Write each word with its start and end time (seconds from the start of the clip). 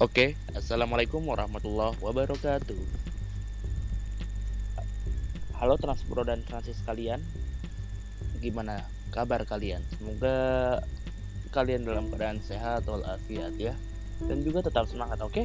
Oke, 0.00 0.32
Assalamualaikum 0.56 1.20
warahmatullahi 1.28 1.92
wabarakatuh. 2.00 2.80
Halo 5.60 5.76
Transpro 5.76 6.24
dan 6.24 6.40
Transis 6.40 6.80
kalian, 6.88 7.20
gimana 8.40 8.80
kabar 9.12 9.44
kalian? 9.44 9.84
Semoga 10.00 10.80
kalian 11.52 11.84
dalam 11.84 12.08
keadaan 12.08 12.40
sehat 12.40 12.88
walafiat 12.88 13.52
ya, 13.60 13.76
dan 14.24 14.40
juga 14.40 14.64
tetap 14.64 14.88
semangat, 14.88 15.20
oke? 15.20 15.44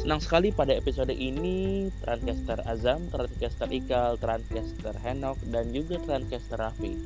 Senang 0.00 0.24
sekali 0.24 0.48
pada 0.48 0.72
episode 0.72 1.12
ini 1.12 1.92
Transcaster 2.00 2.64
Azam, 2.64 3.12
Transcaster 3.12 3.68
Ikal, 3.68 4.16
Transcaster 4.24 4.96
Henok, 5.04 5.36
dan 5.52 5.68
juga 5.68 6.00
Transcaster 6.00 6.56
Raffi 6.56 6.96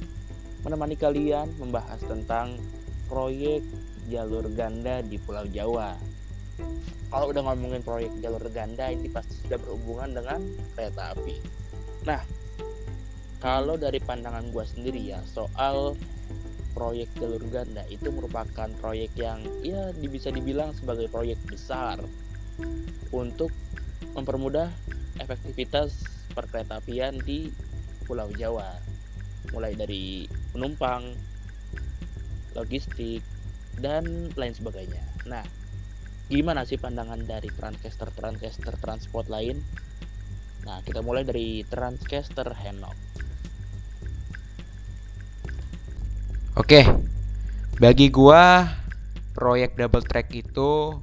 menemani 0.63 0.95
kalian 0.95 1.51
membahas 1.59 1.99
tentang 2.07 2.63
proyek 3.11 3.67
jalur 4.07 4.47
ganda 4.55 5.03
di 5.03 5.19
Pulau 5.19 5.43
Jawa 5.51 5.99
kalau 7.09 7.33
udah 7.33 7.43
ngomongin 7.45 7.81
proyek 7.81 8.13
jalur 8.21 8.43
ganda 8.53 8.93
ini 8.93 9.09
pasti 9.09 9.33
sudah 9.45 9.57
berhubungan 9.61 10.13
dengan 10.13 10.41
kereta 10.77 11.17
api. 11.17 11.37
Nah, 12.05 12.21
kalau 13.41 13.81
dari 13.81 13.97
pandangan 14.03 14.51
gue 14.53 14.65
sendiri 14.67 15.01
ya 15.15 15.21
soal 15.25 15.97
proyek 16.77 17.09
jalur 17.19 17.43
ganda 17.49 17.83
itu 17.89 18.13
merupakan 18.13 18.69
proyek 18.79 19.11
yang 19.17 19.41
ya 19.65 19.91
bisa 19.99 20.31
dibilang 20.31 20.71
sebagai 20.77 21.11
proyek 21.11 21.41
besar 21.49 21.99
untuk 23.11 23.51
mempermudah 24.15 24.69
efektivitas 25.19 26.07
perkeretaapian 26.37 27.19
di 27.25 27.51
Pulau 28.07 28.31
Jawa 28.37 28.79
mulai 29.53 29.73
dari 29.73 30.29
penumpang, 30.53 31.09
logistik, 32.53 33.25
dan 33.81 34.29
lain 34.37 34.53
sebagainya. 34.53 35.01
Nah, 35.25 35.45
gimana 36.29 36.69
sih 36.69 36.77
pandangan 36.77 37.25
dari 37.25 37.49
transcaster 37.49 38.13
transcaster 38.13 38.77
transport 38.77 39.27
lain? 39.33 39.61
Nah 40.69 40.85
kita 40.85 41.01
mulai 41.01 41.25
dari 41.25 41.65
transcaster 41.65 42.53
Henok 42.53 43.09
oke 46.59 46.83
bagi 47.79 48.11
gua 48.11 48.67
proyek 49.33 49.79
double 49.79 50.03
track 50.03 50.35
itu 50.35 50.99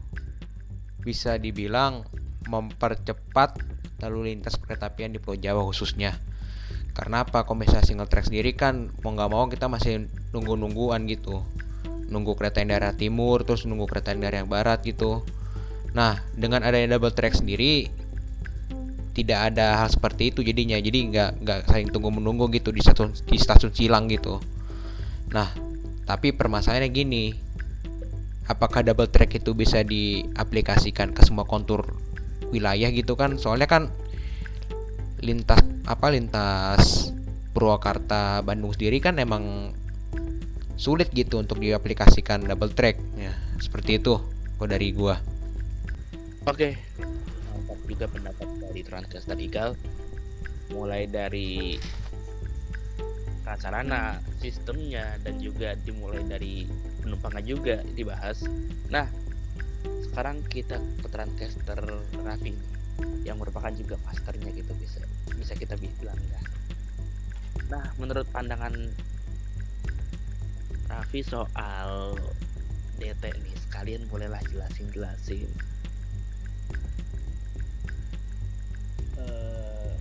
bisa 0.99 1.39
dibilang 1.39 2.03
mempercepat 2.51 3.63
lalu 4.03 4.35
lintas 4.35 4.59
kereta 4.59 4.91
apian 4.91 5.15
di 5.15 5.23
Pulau 5.23 5.39
Jawa 5.39 5.63
khususnya. 5.63 6.19
Karena 6.91 7.23
apa? 7.23 7.47
Kompensasi 7.47 7.95
single 7.95 8.11
track 8.11 8.27
sendiri 8.27 8.51
kan 8.53 8.91
mau 9.01 9.15
nggak 9.15 9.31
mau 9.31 9.47
kita 9.47 9.71
masih 9.71 10.11
nunggu-nungguan 10.35 11.07
gitu 11.07 11.47
nunggu 12.09 12.37
kereta 12.37 12.61
yang 12.61 12.75
daerah 12.75 12.93
timur 12.93 13.41
terus 13.41 13.65
nunggu 13.65 13.89
kereta 13.89 14.13
yang 14.13 14.21
daerah 14.21 14.39
yang 14.45 14.51
barat 14.51 14.81
gitu. 14.85 15.25
Nah 15.97 16.21
dengan 16.35 16.61
adanya 16.61 16.97
double 16.97 17.13
track 17.13 17.39
sendiri 17.39 17.89
tidak 19.15 19.53
ada 19.53 19.79
hal 19.79 19.89
seperti 19.89 20.35
itu 20.35 20.43
jadinya. 20.43 20.77
Jadi 20.77 21.11
nggak 21.11 21.31
nggak 21.41 21.59
saling 21.71 21.89
tunggu 21.89 22.11
menunggu 22.11 22.51
gitu 22.51 22.69
di 22.69 22.83
stasiun 22.83 23.15
di 23.15 23.37
stasiun 23.39 23.71
silang 23.71 24.05
gitu. 24.11 24.37
Nah 25.31 25.49
tapi 26.05 26.35
permasalahannya 26.35 26.91
gini 26.93 27.33
apakah 28.45 28.85
double 28.85 29.09
track 29.09 29.41
itu 29.41 29.57
bisa 29.57 29.81
diaplikasikan 29.81 31.15
ke 31.15 31.25
semua 31.25 31.49
kontur 31.49 31.97
wilayah 32.53 32.91
gitu 32.93 33.17
kan? 33.17 33.41
Soalnya 33.41 33.65
kan 33.65 33.89
lintas 35.25 35.63
apa 35.89 36.13
lintas 36.13 37.09
Purwakarta 37.55 38.43
Bandung 38.43 38.75
sendiri 38.75 38.99
kan 38.99 39.15
emang 39.15 39.71
sulit 40.75 41.11
gitu 41.15 41.39
untuk 41.39 41.59
diaplikasikan 41.59 42.43
double 42.43 42.71
track. 42.71 42.99
Ya. 43.15 43.31
Seperti 43.59 43.99
itu 43.99 44.19
kok 44.59 44.67
dari 44.67 44.91
gua. 44.91 45.19
Oke. 46.45 46.77
Mantap 47.51 47.79
juga 47.87 48.05
pendapat 48.11 48.47
dari 48.61 48.81
Transcaster 48.83 49.37
Eagle 49.39 49.73
mulai 50.73 51.05
dari 51.05 51.79
prasarana 53.45 54.17
sistemnya 54.41 55.21
dan 55.21 55.37
juga 55.37 55.77
dimulai 55.85 56.25
dari 56.25 56.65
penumpangnya 57.05 57.43
juga 57.45 57.75
dibahas. 57.93 58.41
Nah 58.89 59.05
sekarang 60.09 60.41
kita 60.49 60.81
ke 61.01 61.07
Transcaster 61.13 61.77
Raffi 62.25 62.57
yang 63.21 63.37
merupakan 63.37 63.69
juga 63.75 64.01
masternya 64.01 64.49
gitu 64.55 64.73
bisa 64.81 65.05
bisa 65.37 65.53
kita 65.53 65.77
bilang 65.77 66.17
ya. 66.17 66.41
Nah 67.69 67.85
menurut 68.01 68.25
pandangan 68.33 68.73
Raffi 70.95 71.19
soal 71.27 72.15
DT 73.03 73.23
nih 73.27 73.55
sekalian 73.67 74.07
bolehlah 74.07 74.39
jelasin 74.47 74.87
jelasin 74.95 75.51
uh, 79.19 79.91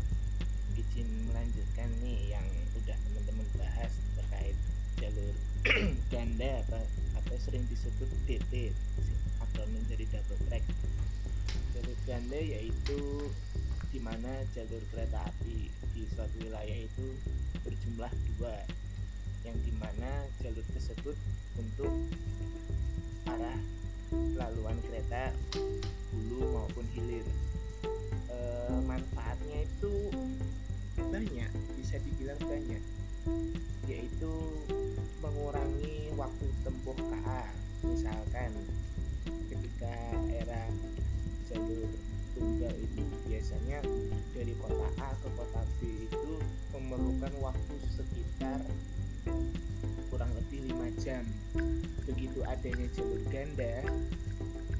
izin 0.79 1.11
melanjutkan 1.27 1.91
nih 1.99 2.39
yang 2.39 2.47
udah 2.79 2.95
teman-teman 2.95 3.43
bahas 3.59 3.91
terkait 4.15 4.55
jalur 5.03 5.35
ganda 6.15 6.63
apa 6.63 6.87
atau 7.19 7.37
sering 7.43 7.67
disebut 7.67 8.07
DT 8.31 8.71
atau 9.43 9.67
menjadi 9.75 10.07
double 10.15 10.39
track. 10.47 10.63
Jalur 11.75 11.99
ganda 12.07 12.39
yaitu 12.39 13.27
di 13.91 13.99
mana 13.99 14.47
jalur 14.55 14.83
kereta 14.95 15.27
api 15.27 15.75
di 15.91 16.07
suatu 16.15 16.39
wilayah 16.39 16.87
itu 16.87 17.19
berjumlah 17.67 18.15
dua 18.39 18.63
yang 19.45 19.57
di 19.61 19.73
mana 19.77 20.25
jalur 20.41 20.65
tersebut 20.73 21.17
untuk 21.61 21.93
arah 23.29 23.61
laluan 24.41 24.81
kereta 24.89 25.31
hulu 26.11 26.41
maupun 26.57 26.85
hilir. 26.97 27.25
E, 28.33 28.39
manfaatnya 28.89 29.69
itu 29.69 30.09
banyak 30.97 31.53
bisa 31.77 32.01
dibilang 32.01 32.41
banyak. 32.41 32.83
Yaitu 33.85 34.33
mengurangi 35.21 36.13
waktu 36.17 36.47
tempuh 36.65 36.97
KA 36.97 37.45
misalkan 37.85 38.53
ketika 39.53 39.93
era 40.33 40.65
jalur 41.53 41.89
tunggal 42.33 42.75
itu 42.81 43.03
biasanya 43.29 43.79
dari 44.33 44.57
kota 44.57 44.89
A 45.01 45.13
ke 45.21 45.29
kota 45.37 45.63
B 45.79 46.09
itu 46.09 46.33
memerlukan 46.73 47.33
waktu 47.41 47.77
sekitar 47.93 48.61
kurang 50.13 50.31
lebih 50.37 50.71
lima 50.71 50.89
jam. 51.03 51.25
Begitu 52.07 52.45
adanya 52.47 52.87
jalur 52.95 53.23
ganda 53.33 53.83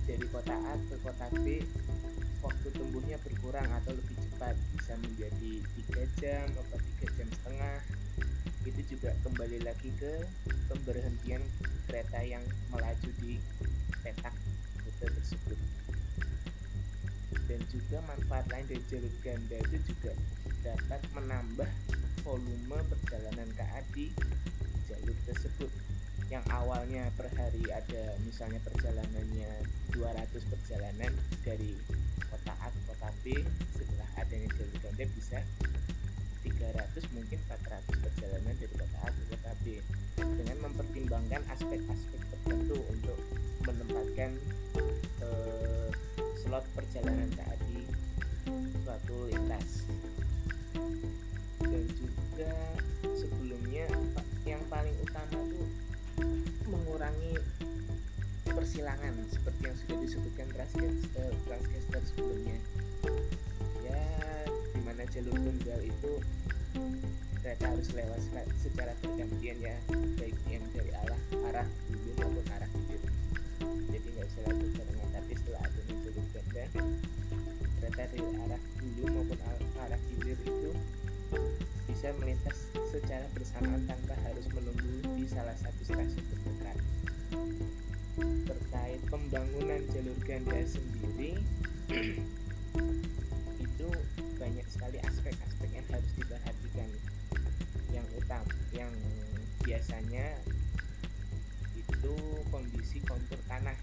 dari 0.05 0.27
kota 0.29 0.55
A 0.55 0.75
ke 0.89 0.97
kota 1.01 1.27
B 1.41 1.65
waktu 2.45 2.69
tumbuhnya 2.77 3.17
berkurang 3.25 3.67
atau 3.83 3.97
lebih 3.97 4.17
cepat. 4.21 4.55
Bisa 4.77 4.95
menjadi 5.01 5.53
tiga 5.81 6.03
jam 6.21 6.47
atau 6.55 6.79
tiga 6.93 7.07
jam 7.17 7.29
setengah. 7.33 7.79
Itu 8.65 8.81
juga 8.97 9.11
kembali 9.25 9.59
lagi 9.65 9.91
ke 9.97 10.25
pemberhentian 10.69 11.43
kereta 11.89 12.21
yang 12.25 12.45
melaju 12.73 13.11
di 13.21 13.41
petak 14.05 14.33
rute 14.85 15.07
tersebut. 15.09 15.59
Dan 17.45 17.61
juga 17.69 17.99
manfaat 18.09 18.47
lain 18.49 18.65
dari 18.69 18.85
jalur 18.89 19.15
ganda 19.21 19.57
itu 19.69 19.79
juga 19.93 20.13
dapat 20.65 21.01
menambah 21.13 21.69
volume 22.25 22.81
perjalanan 22.89 23.49
KA 23.53 23.85
di 23.93 24.09
jalur 24.89 25.17
tersebut. 25.29 25.69
Yang 26.33 26.45
awalnya 26.49 27.13
per 27.21 27.29
hari 27.37 27.61
ada 27.69 28.17
misalnya 28.25 28.57
perjalanannya 28.65 29.51
200 29.93 30.25
perjalanan 30.49 31.13
dari 31.45 31.77
kota 32.33 32.57
A 32.65 32.73
ke 32.73 32.81
kota 32.89 33.09
B 33.21 33.45
setelah 33.77 34.09
adanya 34.17 34.49
jalur 34.57 34.79
ganda 34.81 35.05
bisa 35.13 35.39
300 36.49 37.13
mungkin 37.13 37.39
400 37.45 38.05
perjalanan 38.09 38.55
dari 38.57 38.73
kota 38.73 38.99
A 39.05 39.09
ke 39.13 39.23
kota 39.37 39.53
B. 39.61 39.65
Dengan 40.17 40.57
mempertimbangkan 40.65 41.43
aspek-aspek 41.53 42.21
tertentu 42.33 42.81
untuk 42.89 43.21
menempatkan 43.69 44.33
eh, 45.21 45.89
slot 46.41 46.65
perjalanan 46.73 47.29
KA 47.37 47.53
di 47.69 47.85
suatu 48.85 49.29
lintas 49.29 49.85
juga 51.93 52.53
sebelumnya 53.03 53.87
yang 54.49 54.63
paling 54.73 54.97
utama 55.05 55.39
tuh 55.51 55.69
mengurangi 56.69 57.37
persilangan 58.49 59.15
seperti 59.29 59.61
yang 59.67 59.77
sudah 59.77 59.99
disebutkan 60.05 60.47
transcaster 60.53 61.29
transcaster 61.45 62.03
sebelumnya. 62.13 62.59
Ya 63.85 64.03
di 64.73 64.81
mana 64.85 65.03
jalur 65.11 65.37
tunggal 65.37 65.81
itu 65.85 66.13
kereta 67.45 67.77
harus 67.77 67.93
lewat 67.93 68.21
secara 68.57 68.97
bergantian 69.05 69.61
ya 69.61 69.77
baik 70.17 70.33
yang 70.49 70.65
dari 70.73 70.89
arah 70.97 71.21
arah 71.53 71.69
dulu 71.93 72.11
maupun 72.25 72.47
arah 72.57 72.71
hilir 72.73 73.03
jadi 73.93 74.07
nggak 74.17 74.27
usah 74.33 74.43
lagi 74.49 74.67
barengan 74.73 75.09
tapi 75.13 75.33
setelah 75.37 75.61
adanya 75.61 75.95
jalur 76.09 76.27
ganda 76.33 76.65
kereta 77.77 78.03
dari 78.17 78.29
arah 78.49 78.63
dulu 78.81 79.05
maupun 79.13 79.39
arah 79.77 80.01
hilir 80.09 80.39
itu 80.41 80.71
bisa 81.95 82.11
melintas 82.19 82.59
secara 82.91 83.23
bersamaan 83.39 83.87
tanpa 83.87 84.19
harus 84.27 84.51
menunggu 84.51 85.15
di 85.15 85.31
salah 85.31 85.55
satu 85.55 85.79
stasiun 85.87 86.27
terdekat. 86.27 86.79
terkait 88.51 88.99
pembangunan 89.07 89.79
jalur 89.95 90.19
ganda 90.27 90.59
sendiri 90.67 91.39
itu 93.65 93.89
banyak 94.43 94.67
sekali 94.67 94.99
aspek-aspek 95.07 95.71
yang 95.71 95.87
harus 95.87 96.11
diperhatikan 96.19 96.91
yang 97.95 98.07
utama 98.19 98.51
yang 98.75 98.91
biasanya 99.63 100.35
itu 101.79 102.15
kondisi 102.51 102.99
kontur 103.07 103.39
tanah 103.47 103.79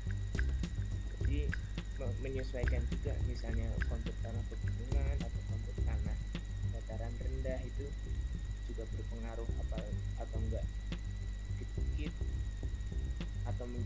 jadi 1.24 1.48
menyesuaikan 2.20 2.84
juga 2.92 3.16
misalnya 3.24 3.72
kontur 3.88 4.11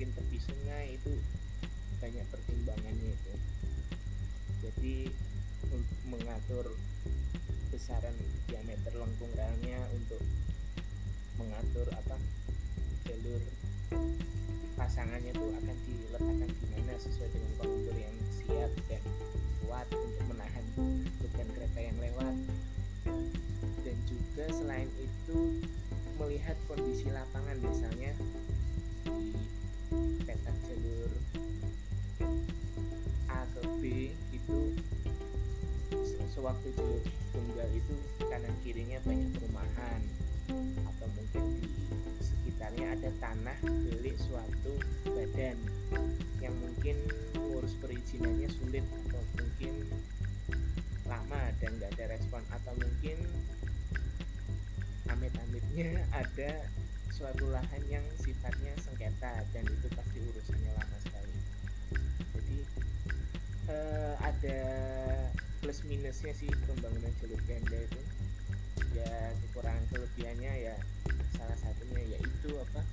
mungkin 0.06 0.22
tepi 0.22 0.38
sungai 0.38 1.02
itu 1.02 1.18
banyak 1.98 2.26
pertimbangannya 2.30 3.10
itu. 3.18 3.34
Jadi 4.62 5.10
untuk 5.74 5.98
mengatur 6.06 6.78
besaran 7.74 8.14
diameter 8.46 8.94
lengkung 9.02 9.34
relnya 9.34 9.82
untuk 9.98 10.22
mengatur 11.42 11.90
apa 11.90 12.22
jalur 13.10 13.42
pasangannya 14.78 15.34
itu 15.34 15.48
akan 15.58 15.78
diletakkan 15.90 16.50
di 16.54 16.66
mana 16.70 16.94
sesuai 17.02 17.30
dengan 17.34 17.52
kontur 17.58 17.96
yang 17.98 18.16
siap 18.30 18.72
dan 18.86 19.02
kuat 19.66 19.90
untuk 19.90 20.22
menahan 20.30 20.66
beban 21.18 21.50
kereta 21.50 21.80
yang 21.82 21.98
lewat. 21.98 22.36
Dan 23.82 23.98
juga 24.06 24.54
selain 24.54 24.90
itu 25.02 25.66
melihat 26.22 26.54
kondisi 26.70 27.10
lapangan 27.10 27.58
misalnya 27.58 28.14
sewaktu 36.46 36.78
jalur 36.78 37.02
tunggal 37.34 37.70
itu 37.74 37.96
kanan 38.30 38.54
kirinya 38.62 39.02
banyak 39.02 39.34
perumahan. 39.34 40.02
Atau 40.86 41.10
mungkin 41.18 41.58
di 41.58 41.90
sekitarnya 42.22 42.94
ada 42.94 43.10
tanah 43.18 43.58
milik 43.66 44.14
suatu 44.22 44.78
badan 45.10 45.58
yang 46.38 46.54
mungkin 46.62 47.02
ngurus 47.34 47.74
perizinannya 47.82 48.46
sulit 48.54 48.86
atau 48.86 49.26
mungkin 49.42 49.90
lama 51.10 51.50
dan 51.58 51.82
nggak 51.82 51.98
ada 51.98 52.14
respon. 52.14 52.46
Atau 52.54 52.78
mungkin 52.78 53.26
amit-amitnya 55.10 56.06
ada 56.14 56.62
suatu 57.10 57.50
lahan 57.50 57.82
yang 57.90 58.06
sifatnya 58.22 58.78
sengketa 58.86 59.50
dan 59.50 59.66
itu 59.66 59.90
pasti 59.98 60.22
urusannya 60.22 60.78
lama 60.78 60.98
sekali. 61.02 61.38
Jadi 62.38 62.58
eh, 63.74 64.14
ada 64.22 64.62
plus 65.66 65.82
minusnya 65.90 66.30
sih 66.38 66.46
pembangunan 66.70 67.10
jalur 67.18 67.42
ganda 67.50 67.74
itu. 67.74 68.02
Ya 68.94 69.34
kekurangan 69.42 69.82
kelebihannya 69.90 70.54
ya 70.62 70.78
salah 71.34 71.58
satunya 71.58 72.06
yaitu 72.06 72.54
apa? 72.54 72.86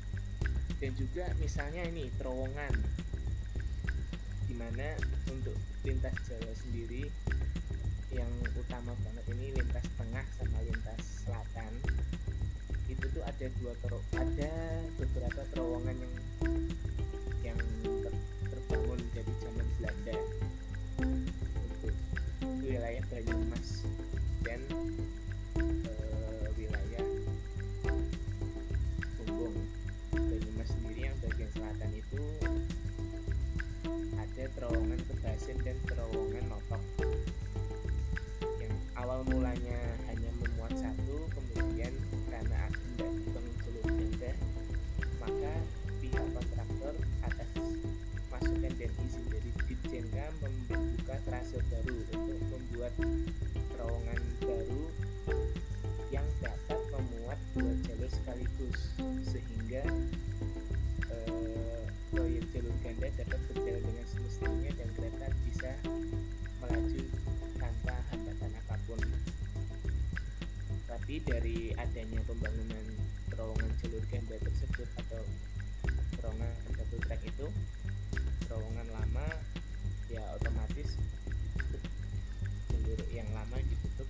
Dan 0.80 0.96
juga 0.96 1.28
misalnya 1.36 1.84
ini 1.84 2.08
terowongan. 2.16 2.72
Di 4.48 4.56
mana 4.56 4.96
untuk 5.28 5.52
lintas 5.84 6.16
Jawa 6.24 6.56
sendiri 6.56 7.12
yang 8.08 8.32
utama 8.56 8.96
banget 9.04 9.24
ini 9.36 9.52
lintas 9.52 9.84
tengah 10.00 10.24
sama 10.40 10.64
lintas 10.64 11.28
selatan. 11.28 11.76
Itu 12.88 13.04
tuh 13.12 13.20
ada 13.20 13.52
dua 13.60 13.76
ter 13.84 13.92
ada 14.16 14.52
beberapa 14.96 15.44
terowongan 15.52 15.96
yang 16.00 16.14
yang 17.52 17.60
ter 18.00 18.16
terbangun 18.48 19.00
dari 19.12 19.32
zaman 19.44 19.66
Belanda 19.76 20.16
wilayah 22.82 23.06
Banyumas 23.14 23.86
dan 24.42 24.58
e, 24.66 24.81
terowongan 53.82 54.22
baru 54.46 54.82
yang 56.14 56.22
dapat 56.38 56.78
memuat 56.94 57.34
dua 57.50 57.74
jalur 57.82 58.06
sekaligus 58.14 58.94
sehingga 59.26 59.82
eh, 61.10 61.82
proyek 62.14 62.46
jalur 62.54 62.70
ganda 62.86 63.10
dapat 63.18 63.42
berjalan 63.50 63.82
dengan 63.82 64.06
semestinya 64.06 64.70
dan 64.78 64.88
kereta 64.94 65.26
bisa 65.42 65.70
melaju 66.62 67.02
tanpa 67.58 67.94
hambatan 68.14 68.52
apa 68.54 68.76
pun. 68.86 69.00
Tapi 70.86 71.14
dari 71.26 71.74
adanya 71.74 72.22
pembangunan 72.22 72.86
terowongan 73.34 73.70
jalur 73.82 74.04
ganda 74.06 74.38
tersebut 74.46 74.86
atau 74.94 75.26
terowongan 76.22 76.54
double 76.78 77.02
track 77.02 77.22
itu 77.26 77.50
terowongan 78.46 78.86
lama 78.94 79.26
ya 80.06 80.22
otomatis 80.38 80.61
yang 83.12 83.28
lama 83.32 83.56
ditutup 83.64 84.08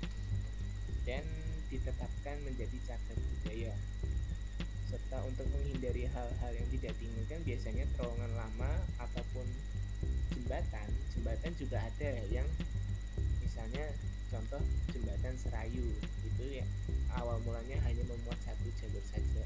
dan 1.02 1.24
ditetapkan 1.72 2.36
menjadi 2.44 2.76
cagar 2.86 3.18
budaya. 3.18 3.74
Serta 4.92 5.24
untuk 5.24 5.48
menghindari 5.56 6.04
hal-hal 6.04 6.52
yang 6.52 6.68
tidak 6.68 6.92
diinginkan 7.00 7.40
biasanya 7.48 7.84
terowongan 7.96 8.32
lama 8.36 8.72
ataupun 9.00 9.46
jembatan. 10.36 10.88
Jembatan 11.16 11.52
juga 11.56 11.80
ada 11.80 12.10
yang 12.28 12.44
misalnya 13.40 13.88
contoh 14.28 14.60
jembatan 14.92 15.34
Serayu 15.40 15.86
itu 16.24 16.44
ya 16.48 16.66
awal 17.16 17.40
mulanya 17.44 17.76
hanya 17.88 18.04
memuat 18.04 18.36
satu 18.44 18.68
jalur 18.80 19.04
saja. 19.08 19.44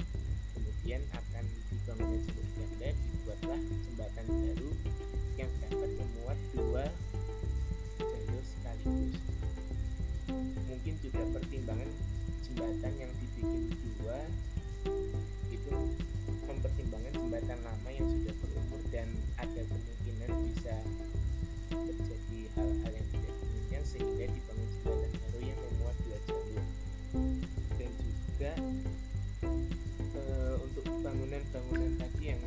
Kemudian 0.55 1.03
akan 1.15 1.45
dibangunnya 1.71 2.19
jalur 2.27 2.47
ganda 2.59 2.91
dibuatlah 2.91 3.61
jembatan 3.87 4.27
baru 4.27 4.71
dan 18.97 19.13
ada 19.37 19.61
kemungkinan 19.69 20.31
bisa 20.49 20.81
terjadi 21.69 22.41
hal-hal 22.57 22.93
yang 22.97 23.09
tidak 23.13 23.33
diinginkan 23.45 23.83
sehingga 23.85 24.25
dibangun 24.33 24.69
jembatan 24.73 25.13
baru 25.21 25.41
yang 25.45 25.59
memuat 25.61 25.97
dua 26.01 26.19
jalur. 26.25 26.65
Dan 27.77 27.91
juga 28.01 28.53
e, 30.17 30.23
untuk 30.65 30.85
bangunan-bangunan 31.05 31.93
tadi 32.01 32.25
yang 32.25 32.41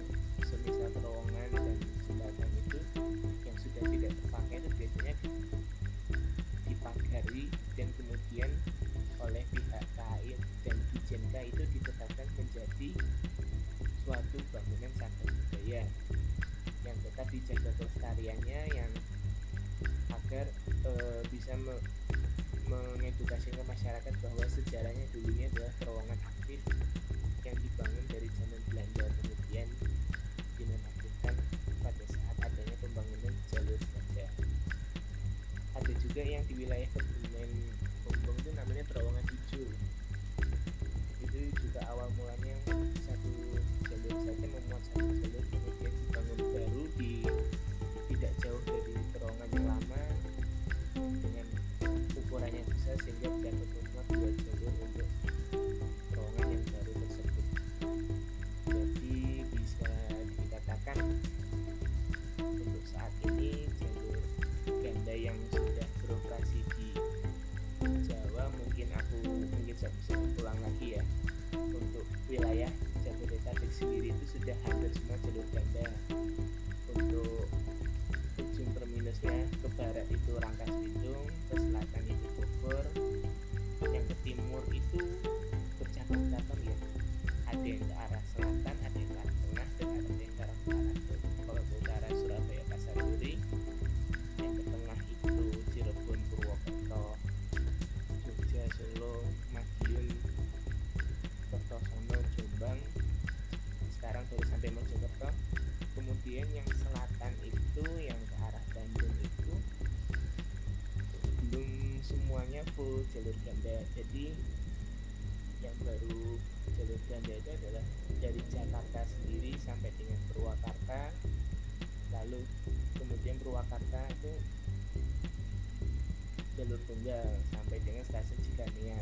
tunggal 126.99 127.31
sampai 127.55 127.79
dengan 127.87 128.03
stasiun 128.11 128.39
Ciganea 128.43 128.99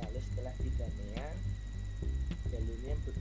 lalu 0.00 0.20
setelah 0.24 0.56
Ciganea 0.56 1.28
jalurnya 2.48 2.94
ber, 3.04 3.16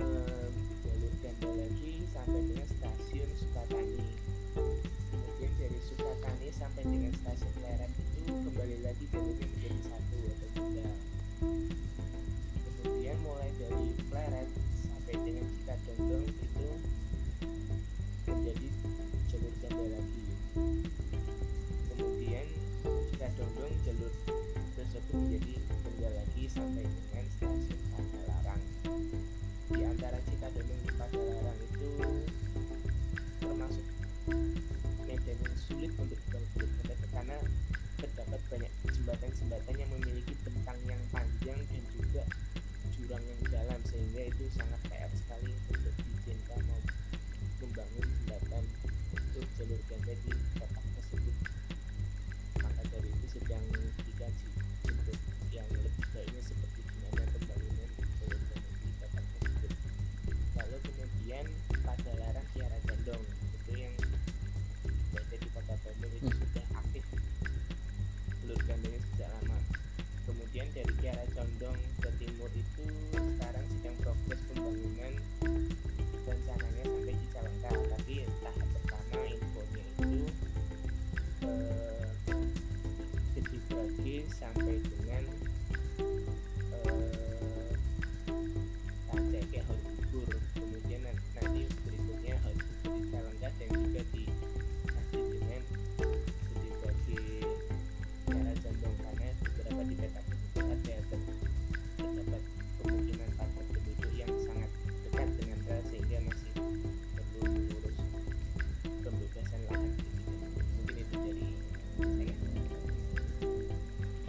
eh, 0.00 0.48
jalur 0.88 1.12
ganda 1.20 1.50
lagi 1.52 1.94
sampai 2.08 2.40
dengan 2.48 2.64
stasiun 2.64 3.28
Sukatani. 3.36 4.08
Kemudian 5.12 5.52
dari 5.60 5.80
Sukatani 5.84 6.48
sampai 6.48 6.82
dengan 6.88 7.12
stasiun 7.12 7.52
Pleret 7.60 7.92
itu 7.92 8.32
kembali 8.32 8.76
lagi 8.80 9.04
jalurnya 9.12 9.27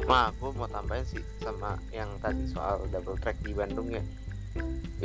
Ma, 0.10 0.34
aku 0.34 0.50
mau 0.58 0.66
tambahin 0.66 1.06
sih 1.06 1.22
sama 1.38 1.78
yang 1.94 2.10
tadi 2.18 2.50
soal 2.50 2.82
double 2.90 3.14
track 3.22 3.38
di 3.46 3.54
Bandung 3.54 3.94
ya. 3.94 4.02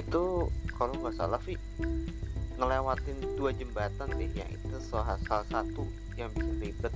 Itu 0.00 0.48
kalau 0.80 0.96
nggak 0.96 1.12
salah 1.12 1.36
Vi 1.44 1.60
ngelewatin 2.56 3.36
dua 3.36 3.52
jembatan 3.52 4.08
deh 4.16 4.30
yang 4.32 4.48
itu 4.48 4.80
salah, 4.80 5.20
salah 5.28 5.44
satu 5.52 5.84
yang 6.16 6.32
bikin 6.32 6.56
ribet 6.56 6.94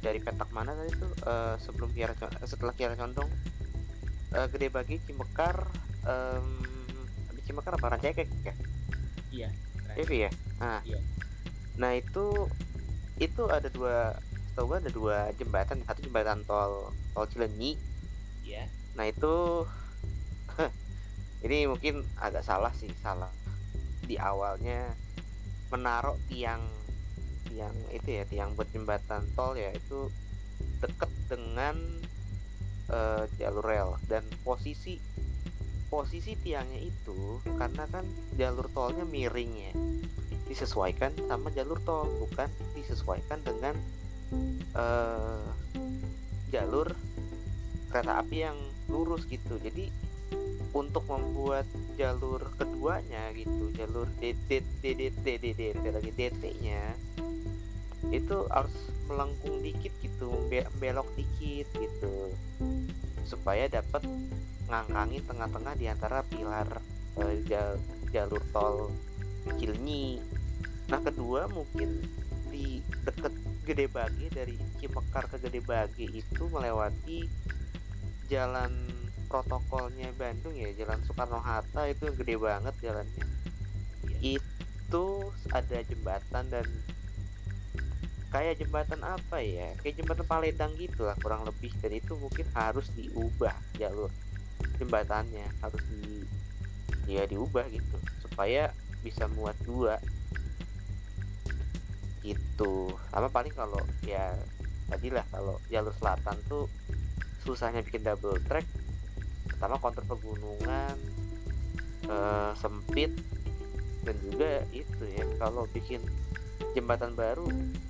dari 0.00 0.22
petak 0.24 0.48
mana 0.56 0.72
tadi 0.72 0.88
tuh 0.96 1.12
Eh, 1.28 1.54
sebelum 1.60 1.92
Kiara 1.92 2.16
eh, 2.16 2.48
setelah 2.48 2.72
Kiara 2.72 2.96
Condong 2.96 3.28
Eh, 4.32 4.46
Gede 4.48 4.72
Bagi 4.72 4.96
Cimekar 5.04 5.68
di 7.36 7.40
Cimekar 7.44 7.76
apa 7.76 7.92
Rancakek 7.92 8.28
ya? 8.40 8.54
iya 9.28 9.48
Iya 10.00 10.30
ya. 10.30 10.30
Nah, 10.62 10.80
Iya. 10.80 11.00
nah 11.76 11.92
itu 11.92 12.48
itu 13.20 13.42
ada 13.52 13.68
dua 13.68 14.16
setahu 14.58 14.74
gue 14.74 14.78
ada 14.82 14.90
dua 14.90 15.16
jembatan 15.38 15.78
satu 15.86 16.00
jembatan 16.02 16.42
tol 16.42 16.90
tol 17.18 17.26
Cilenyi 17.26 17.74
ya 18.46 18.70
Nah 18.98 19.06
itu 19.06 19.62
ini 21.46 21.70
mungkin 21.70 22.02
agak 22.18 22.42
salah 22.42 22.74
sih 22.74 22.90
salah. 22.98 23.30
Di 24.02 24.18
awalnya 24.18 24.90
menaruh 25.70 26.18
tiang 26.26 26.66
tiang 27.48 27.72
itu 27.94 28.18
ya 28.20 28.24
tiang 28.26 28.58
buat 28.58 28.68
jembatan 28.74 29.24
tol 29.38 29.54
ya 29.54 29.70
itu 29.70 30.10
deket 30.82 31.08
dengan 31.30 31.78
eh, 32.90 33.22
jalur 33.38 33.62
rel. 33.62 33.90
Dan 34.10 34.26
posisi 34.42 34.98
posisi 35.88 36.34
tiangnya 36.36 36.82
itu 36.82 37.40
karena 37.56 37.86
kan 37.88 38.04
jalur 38.36 38.68
tolnya 38.76 39.08
miring 39.08 39.52
ya 39.56 39.72
disesuaikan 40.44 41.16
sama 41.24 41.48
jalur 41.56 41.80
tol 41.80 42.04
bukan 42.20 42.50
disesuaikan 42.76 43.40
dengan 43.40 43.72
eh, 44.76 45.48
jalur 46.52 46.92
kereta 47.88 48.20
api 48.20 48.36
yang 48.44 48.58
lurus 48.88 49.24
gitu. 49.26 49.56
Jadi 49.60 49.90
untuk 50.76 51.04
membuat 51.08 51.64
jalur 51.96 52.52
keduanya 52.60 53.32
gitu 53.32 53.72
jalur 53.74 54.06
DD 54.20 54.62
DD 54.84 55.10
DD 55.24 55.62
lagi 55.90 56.12
DT 56.12 56.42
nya 56.60 56.92
itu 58.14 58.46
harus 58.52 58.72
melengkung 59.10 59.58
dikit 59.64 59.90
gitu 59.98 60.30
be- 60.46 60.68
belok 60.78 61.08
dikit 61.18 61.66
gitu 61.74 62.30
supaya 63.26 63.66
dapat 63.66 64.04
ngangkangin 64.68 65.24
tengah-tengah 65.26 65.74
di 65.74 65.86
antara 65.90 66.22
pilar 66.28 66.68
eh, 67.18 67.42
jal- 67.48 67.82
jalur 68.14 68.40
tol 68.54 68.92
Cilenyi 69.58 70.22
nah 70.88 71.00
kedua 71.02 71.48
mungkin 71.50 72.04
di 72.48 72.80
deket 73.04 73.34
Gede 73.68 73.84
Bage 73.92 74.32
dari 74.32 74.56
Cimekar 74.80 75.28
ke 75.28 75.36
Gede 75.36 75.60
Bage 75.60 76.08
itu 76.08 76.42
melewati 76.48 77.28
jalan 78.28 78.72
protokolnya 79.28 80.12
Bandung 80.16 80.56
ya 80.56 80.72
jalan 80.76 81.00
Soekarno 81.04 81.40
Hatta 81.40 81.84
itu 81.88 82.08
yang 82.08 82.16
gede 82.16 82.34
banget 82.40 82.74
jalannya. 82.80 83.24
Itu 84.20 85.32
ada 85.52 85.78
jembatan 85.84 86.44
dan 86.48 86.66
kayak 88.28 88.60
jembatan 88.60 89.00
apa 89.00 89.40
ya 89.40 89.72
kayak 89.80 90.04
jembatan 90.04 90.28
Paledang 90.28 90.72
gitu 90.76 91.08
lah 91.08 91.16
kurang 91.24 91.48
lebih 91.48 91.72
dan 91.80 91.96
itu 91.96 92.12
mungkin 92.20 92.44
harus 92.52 92.92
diubah 92.92 93.56
jalur 93.80 94.12
jembatannya 94.76 95.48
harus 95.64 95.80
di 95.88 96.28
ya 97.08 97.24
diubah 97.24 97.64
gitu 97.72 97.96
supaya 98.20 98.68
bisa 99.00 99.24
muat 99.32 99.56
dua. 99.64 99.96
Gitu 102.20 102.92
sama 103.08 103.32
paling 103.32 103.54
kalau 103.56 103.80
ya 104.04 104.36
tadi 104.92 105.08
lah 105.08 105.24
kalau 105.32 105.56
jalur 105.72 105.92
selatan 105.96 106.36
tuh 106.48 106.68
susahnya 107.48 107.80
bikin 107.80 108.04
double 108.04 108.36
track 108.44 108.68
pertama 109.48 109.80
kontur 109.80 110.04
pegunungan 110.04 110.96
eh, 112.04 112.52
speed 112.52 113.16
dan 114.04 114.14
juga 114.20 114.62
itu 114.76 115.04
ya 115.16 115.24
kalau 115.40 115.64
bikin 115.72 116.04
jembatan 116.76 117.16
baru 117.16 117.48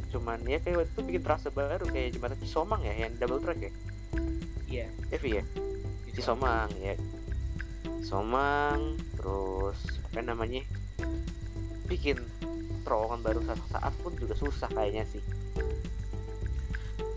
cuman 0.09 0.41
ya 0.49 0.57
kayak 0.65 0.87
waktu 0.87 0.93
itu 0.97 1.03
bikin 1.05 1.23
trase 1.27 1.49
baru 1.53 1.85
kayak 1.91 2.17
jembatan 2.17 2.39
Cisomang 2.41 2.81
ya 2.81 2.95
yang 2.97 3.13
double 3.21 3.43
track 3.45 3.61
ya? 3.61 3.73
Iya. 4.69 4.87
Ya 5.13 5.17
Vi 5.21 5.31
ya? 5.41 5.45
Cisomang. 6.17 6.71
Ya. 6.81 6.97
Cisomang 8.01 8.97
terus 9.21 9.79
apa 10.09 10.21
namanya 10.25 10.65
bikin 11.87 12.17
terowongan 12.85 13.21
baru 13.21 13.41
saat 13.45 13.61
saat 13.69 13.95
pun 14.01 14.17
juga 14.17 14.35
susah 14.35 14.69
kayaknya 14.73 15.05
sih. 15.09 15.23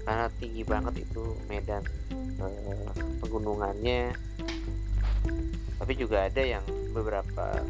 Karena 0.03 0.27
tinggi 0.37 0.63
banget 0.67 1.07
itu 1.07 1.39
medan 1.47 1.83
pegunungannya. 3.21 4.13
Tapi 5.81 5.93
juga 5.97 6.29
ada 6.29 6.41
yang 6.41 6.63
beberapa 6.93 7.61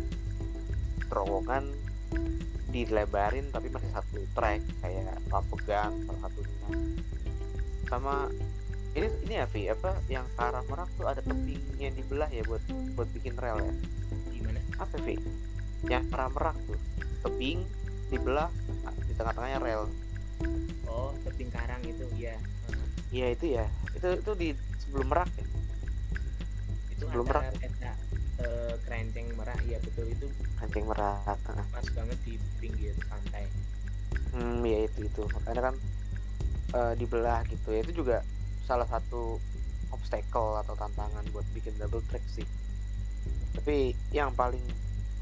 terowongan 1.07 1.71
dilebarin 2.71 3.51
tapi 3.51 3.67
masih 3.67 3.91
satu 3.91 4.23
track 4.31 4.63
kayak 4.79 5.19
lampu 5.27 5.59
gang 5.67 5.91
salah 6.07 6.21
satunya. 6.27 6.67
Sama 7.91 8.15
ini 8.95 9.07
ini 9.27 9.33
ya 9.39 9.45
Vi 9.47 9.71
apa 9.71 9.99
yang 10.07 10.27
ke 10.35 10.41
arah 10.43 10.63
Merak 10.67 10.89
tuh 10.95 11.07
ada 11.07 11.23
tebingnya 11.23 11.91
dibelah 11.95 12.27
ya 12.31 12.43
buat 12.47 12.63
buat 12.95 13.07
bikin 13.15 13.35
rel 13.39 13.59
ya? 13.59 13.73
Gimana? 14.31 14.59
Apa 14.79 14.95
Vi 15.03 15.19
yang 15.87 16.03
ke 16.07 16.15
arah 16.15 16.31
Merak 16.31 16.57
tuh 16.67 16.79
tebing 17.27 17.63
dibelah 18.11 18.51
di 19.07 19.13
tengah-tengahnya 19.15 19.59
rel. 19.63 19.83
Oh 20.87 21.15
tebing 21.27 21.51
karang 21.51 21.83
itu 21.83 22.07
ya 22.15 22.35
iya 23.11 23.35
itu 23.35 23.59
ya 23.59 23.67
itu 23.95 24.07
itu 24.17 24.31
di 24.37 24.49
sebelum 24.79 25.07
Merak 25.11 25.29
ya? 25.35 25.45
Itu 26.93 27.03
Sebelum 27.07 27.25
Merak. 27.27 27.43
eh, 28.41 28.73
kerenceng 28.89 29.27
merak 29.37 29.61
ya 29.69 29.77
betul 29.85 30.09
itu 30.09 30.25
kancing 30.57 30.85
Merak 30.89 31.37
pas 31.69 31.85
banget 31.93 32.17
di 32.25 32.33
pinggir 32.57 32.93
pantai. 33.05 33.45
Hmm 34.33 34.63
ya 34.65 34.87
itu 34.89 35.05
itu. 35.05 35.23
Makanya 35.29 35.61
kan 35.71 35.75
eh, 36.73 36.93
dibelah 36.97 37.45
gitu 37.47 37.69
ya. 37.75 37.85
Itu 37.85 38.01
juga 38.01 38.25
salah 38.65 38.87
satu 38.89 39.37
obstacle 39.91 40.57
atau 40.63 40.73
tantangan 40.73 41.25
buat 41.35 41.45
bikin 41.53 41.75
double 41.77 42.01
track 42.09 42.23
sih. 42.31 42.47
Tapi 43.53 43.93
yang 44.15 44.31
paling 44.33 44.63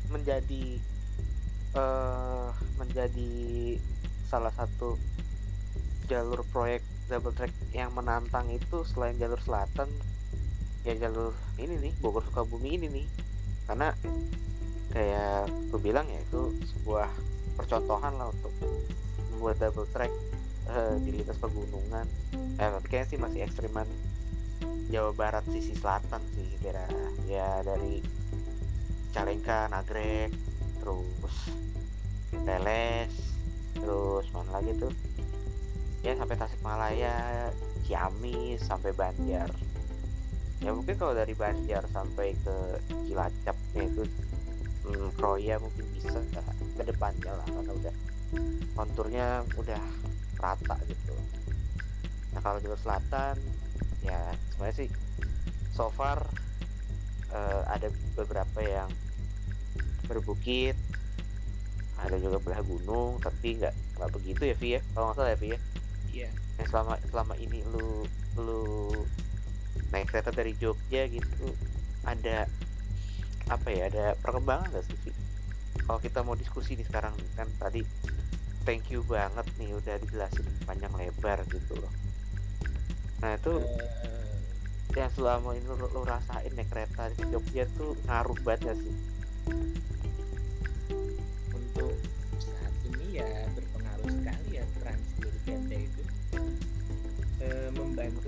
menjadi 0.09 0.79
eh 1.69 2.49
menjadi 2.81 3.31
salah 4.25 4.53
satu 4.53 4.97
jalur 6.09 6.41
proyek 6.49 6.81
double 7.09 7.33
track 7.33 7.51
yang 7.73 7.89
menantang 7.97 8.45
itu 8.53 8.85
selain 8.85 9.17
jalur 9.17 9.41
selatan 9.41 9.89
ya 10.87 10.95
jalur 10.95 11.35
ini 11.59 11.75
nih 11.89 11.93
Bogor 11.99 12.23
Sukabumi 12.23 12.77
ini 12.77 12.87
nih. 12.87 13.07
Karena 13.65 13.91
kayak 14.93 15.49
gue 15.73 15.79
bilang 15.81 16.05
ya 16.07 16.21
itu 16.21 16.53
sebuah 16.77 17.09
percontohan 17.57 18.15
lah 18.15 18.31
untuk 18.31 18.53
membuat 19.33 19.57
double 19.59 19.89
track 19.89 20.13
eh, 20.69 20.95
di 21.01 21.09
lintas 21.17 21.41
pegunungan. 21.41 22.05
Eh 22.61 22.69
tapi 22.69 22.87
kayaknya 22.87 23.09
sih 23.09 23.19
masih 23.19 23.39
ekstriman 23.43 23.89
Jawa 24.89 25.13
Barat 25.13 25.45
sisi 25.49 25.77
selatan 25.77 26.21
sih 26.33 26.57
daerah 26.61 26.89
ya 27.29 27.61
dari 27.61 28.01
Calengka, 29.09 29.69
Nagrek, 29.69 30.29
terus 30.81 31.37
Teles, 32.45 33.13
terus 33.74 34.25
mana 34.33 34.61
lagi 34.61 34.74
tuh 34.77 34.93
ya 36.00 36.16
sampai 36.16 36.35
Tasikmalaya, 36.40 37.50
Ciamis 37.83 38.64
sampai 38.64 38.96
Banjar. 38.96 39.51
Ya 40.59 40.72
mungkin 40.75 40.96
kalau 41.00 41.16
dari 41.16 41.35
Banjar 41.35 41.88
sampai 41.92 42.35
ke 42.40 42.55
Cilacapnya 43.07 43.83
itu 43.88 44.03
hmm, 44.88 45.09
Kroya 45.16 45.59
mungkin 45.59 45.85
bisa 45.96 46.20
ke 46.75 46.83
depannya 46.83 47.31
lah 47.35 47.48
karena 47.48 47.72
udah 47.75 47.96
konturnya 48.75 49.27
udah 49.59 49.83
rata 50.40 50.77
gitu. 50.88 51.16
Nah 52.35 52.40
kalau 52.44 52.59
jalur 52.64 52.79
selatan 52.79 53.35
ya 54.00 54.31
sebenarnya 54.55 54.88
sih 54.88 54.90
so 55.75 55.92
far 55.92 56.24
eh, 57.35 57.62
ada 57.68 57.92
beberapa 58.16 58.59
yang 58.64 58.88
berbukit 60.07 60.79
ada 62.00 62.16
juga 62.16 62.40
belah 62.40 62.64
gunung 62.64 63.20
tapi 63.20 63.59
nggak 63.59 63.75
nggak 64.00 64.12
begitu 64.16 64.42
ya 64.48 64.55
Vi 64.55 64.70
ya? 64.79 64.81
Kalau 64.96 65.12
nggak 65.12 65.18
salah 65.20 65.31
ya 65.35 65.40
Vi 65.40 65.50
ya 65.55 65.59
iya. 66.11 66.29
Yang 66.59 66.67
selama 66.74 66.93
selama 67.09 67.33
ini 67.39 67.63
lu 67.69 68.03
lu 68.39 68.63
naik 69.93 70.11
kereta 70.11 70.29
dari 70.29 70.53
Jogja 70.59 71.09
gitu 71.09 71.53
ada 72.05 72.45
apa 73.50 73.67
ya 73.74 73.89
ada 73.89 74.13
perkembangan 74.22 74.69
nggak 74.69 74.85
sih 74.85 75.13
kalau 75.89 75.98
kita 75.98 76.22
mau 76.22 76.37
diskusi 76.37 76.77
nih 76.77 76.85
sekarang 76.85 77.17
nih, 77.17 77.29
kan 77.33 77.50
tadi 77.57 77.81
thank 78.61 78.93
you 78.93 79.01
banget 79.09 79.45
nih 79.57 79.74
udah 79.74 79.98
dijelasin 80.05 80.45
panjang 80.69 80.93
lebar 80.93 81.41
gitu 81.50 81.74
loh. 81.81 81.89
Nah 83.25 83.33
itu 83.33 83.57
Eh, 84.89 85.05
yang 85.05 85.13
selama 85.13 85.53
ini 85.53 85.69
lu, 85.69 85.85
lu 85.93 86.01
rasain 86.01 86.50
naik 86.57 86.74
kereta 86.74 87.13
di 87.13 87.22
Jogja 87.29 87.69
tuh 87.77 87.93
ngaruh 88.09 88.33
banget 88.41 88.74
gak 88.74 88.77
sih 88.81 88.95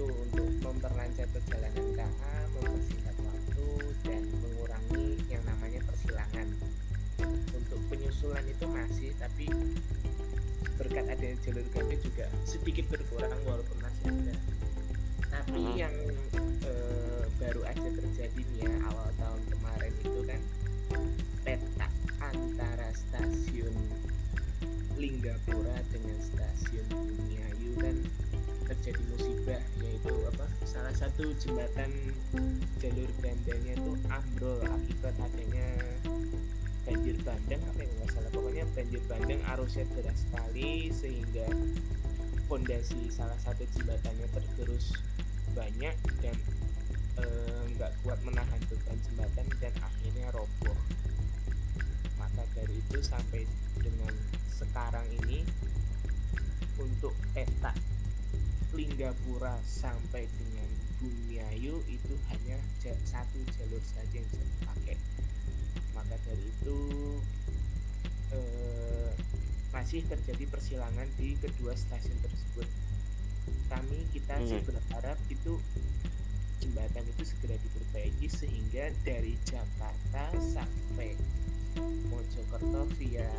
membantu 0.02 0.26
untuk 0.26 0.48
memperlancar 0.66 1.28
perjalanan 1.30 1.86
KA, 1.94 2.36
mempersingkat 2.58 3.16
waktu 3.22 3.66
dan 4.02 4.22
mengurangi 4.42 5.10
yang 5.30 5.44
namanya 5.46 5.82
persilangan. 5.86 6.48
Untuk 7.54 7.80
penyusulan 7.90 8.46
itu 8.50 8.66
masih 8.66 9.14
tapi 9.22 9.46
berkat 10.78 11.06
adanya 11.06 11.38
jalur 11.46 11.66
ganda 11.70 11.96
juga 12.02 12.26
sedikit 12.50 12.90
berkurang 12.90 13.38
walaupun 13.46 13.78
masih 13.78 14.04
ada. 14.10 14.36
Tapi 15.30 15.62
Mhm. 15.62 15.78
yang 15.78 15.96
eh, 16.66 17.24
baru 17.38 17.62
aja 17.70 17.90
terjadi 17.94 18.42
nih 18.42 18.66
ya 18.66 18.74
awal 18.90 19.10
tahun 19.22 19.42
kemarin 19.54 19.94
itu 20.02 20.22
kan 20.26 20.42
peta 21.46 21.88
antara 22.22 22.90
stasiun 22.94 23.76
Linggapura 24.98 25.82
dengan 25.90 26.18
stasiun 26.22 26.86
Bumiayu 26.90 27.74
kan 27.82 27.96
terjadi 28.70 29.02
musibah 29.10 29.64
salah 30.92 31.08
satu 31.08 31.32
jembatan 31.40 31.88
jalur 32.84 33.08
gandanya 33.24 33.80
itu 33.80 33.96
ambrol 34.12 34.60
akibat 34.60 35.16
adanya 35.24 35.64
banjir 36.84 37.16
bandang 37.24 37.64
apa 37.64 37.80
yang 37.80 38.12
salah. 38.12 38.28
Pokoknya 38.36 38.68
banjir 38.76 39.00
bandang 39.08 39.40
arusnya 39.56 39.88
deras 39.96 40.20
sekali 40.20 40.92
sehingga 40.92 41.48
fondasi 42.52 43.08
salah 43.08 43.40
satu 43.40 43.64
jembatannya 43.72 44.28
tergerus 44.36 44.92
banyak 45.56 45.96
dan 46.20 46.36
eh, 47.24 47.64
nggak 47.80 47.96
kuat 48.04 48.20
menahan 48.28 48.60
beban 48.68 49.00
jembatan 49.08 49.48
dan 49.64 49.74
akhirnya 49.80 50.28
roboh. 50.36 50.80
Maka 52.20 52.44
dari 52.52 52.76
itu 52.76 53.00
sampai 53.00 53.48
dengan 53.80 54.12
sekarang 54.52 55.08
ini 55.24 55.48
untuk 56.84 57.16
peta 57.32 57.72
Linggapura 58.72 59.60
sampai 59.68 60.32
dengan 60.40 60.51
Bumiayu 61.02 61.82
itu 61.90 62.14
hanya 62.30 62.58
satu 63.04 63.42
jalur 63.58 63.82
saja 63.82 64.14
yang 64.14 64.28
bisa 64.30 64.46
dipakai. 64.46 64.96
Maka 65.98 66.16
dari 66.30 66.46
itu 66.46 66.78
eh, 68.32 69.12
masih 69.74 70.06
terjadi 70.06 70.46
persilangan 70.48 71.08
di 71.18 71.36
kedua 71.42 71.74
stasiun 71.74 72.16
tersebut. 72.22 72.68
Kami 73.68 74.06
kita 74.14 74.38
sih 74.46 74.62
Hmm. 74.62 74.68
berharap 74.68 75.18
itu 75.28 75.58
jembatan 76.62 77.04
itu 77.08 77.24
segera 77.26 77.58
diperbaiki 77.58 78.28
sehingga 78.30 78.94
dari 79.02 79.34
Jakarta 79.44 80.30
sampai 80.38 81.18
Mojokerto 82.12 82.86
via 83.00 83.32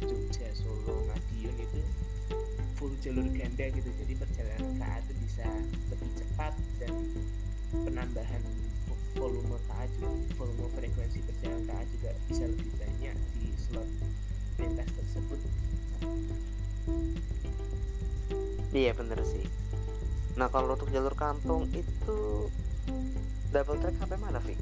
Jogja 0.00 0.48
Solo 0.56 1.04
Madiun 1.06 1.54
itu 1.54 1.80
full 2.74 2.96
jalur 2.98 3.28
ganda 3.30 3.66
gitu. 3.68 3.90
Jadi 3.92 4.12
perjalanan 4.16 4.72
KA 4.80 4.98
itu 5.04 5.12
bisa 5.38 5.54
lebih 5.94 6.10
cepat 6.18 6.50
dan 6.82 6.90
penambahan 7.70 8.42
vo- 8.90 8.98
volume 9.14 9.54
KA 9.70 9.86
juga 9.94 10.10
volume 10.34 10.66
frekuensi 10.74 11.22
perjalanan 11.22 11.62
KA 11.70 11.82
juga 11.94 12.10
bisa 12.26 12.44
lebih 12.50 12.70
banyak 12.74 13.16
di 13.38 13.48
slot 13.54 13.88
lintas 14.58 14.90
tersebut 14.98 15.38
iya 18.74 18.90
bener 18.98 19.22
sih 19.22 19.46
nah 20.34 20.50
kalau 20.50 20.74
untuk 20.74 20.90
jalur 20.90 21.14
kantong 21.14 21.70
itu 21.70 22.50
double 23.54 23.78
track 23.78 23.94
sampai 23.94 24.18
mana 24.18 24.42
Vi? 24.42 24.58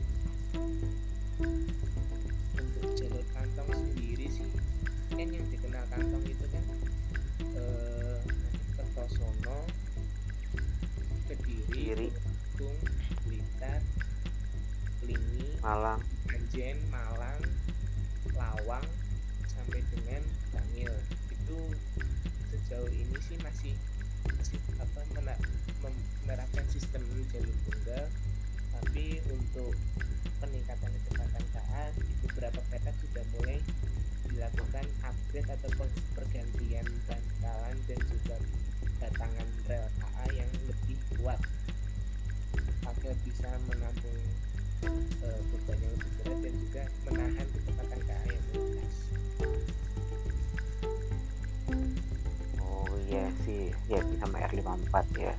Iya 53.88 54.00
sih, 54.02 54.16
ya 54.16 54.24
sama 54.24 54.42
R54 54.44 54.94
ya. 55.20 55.34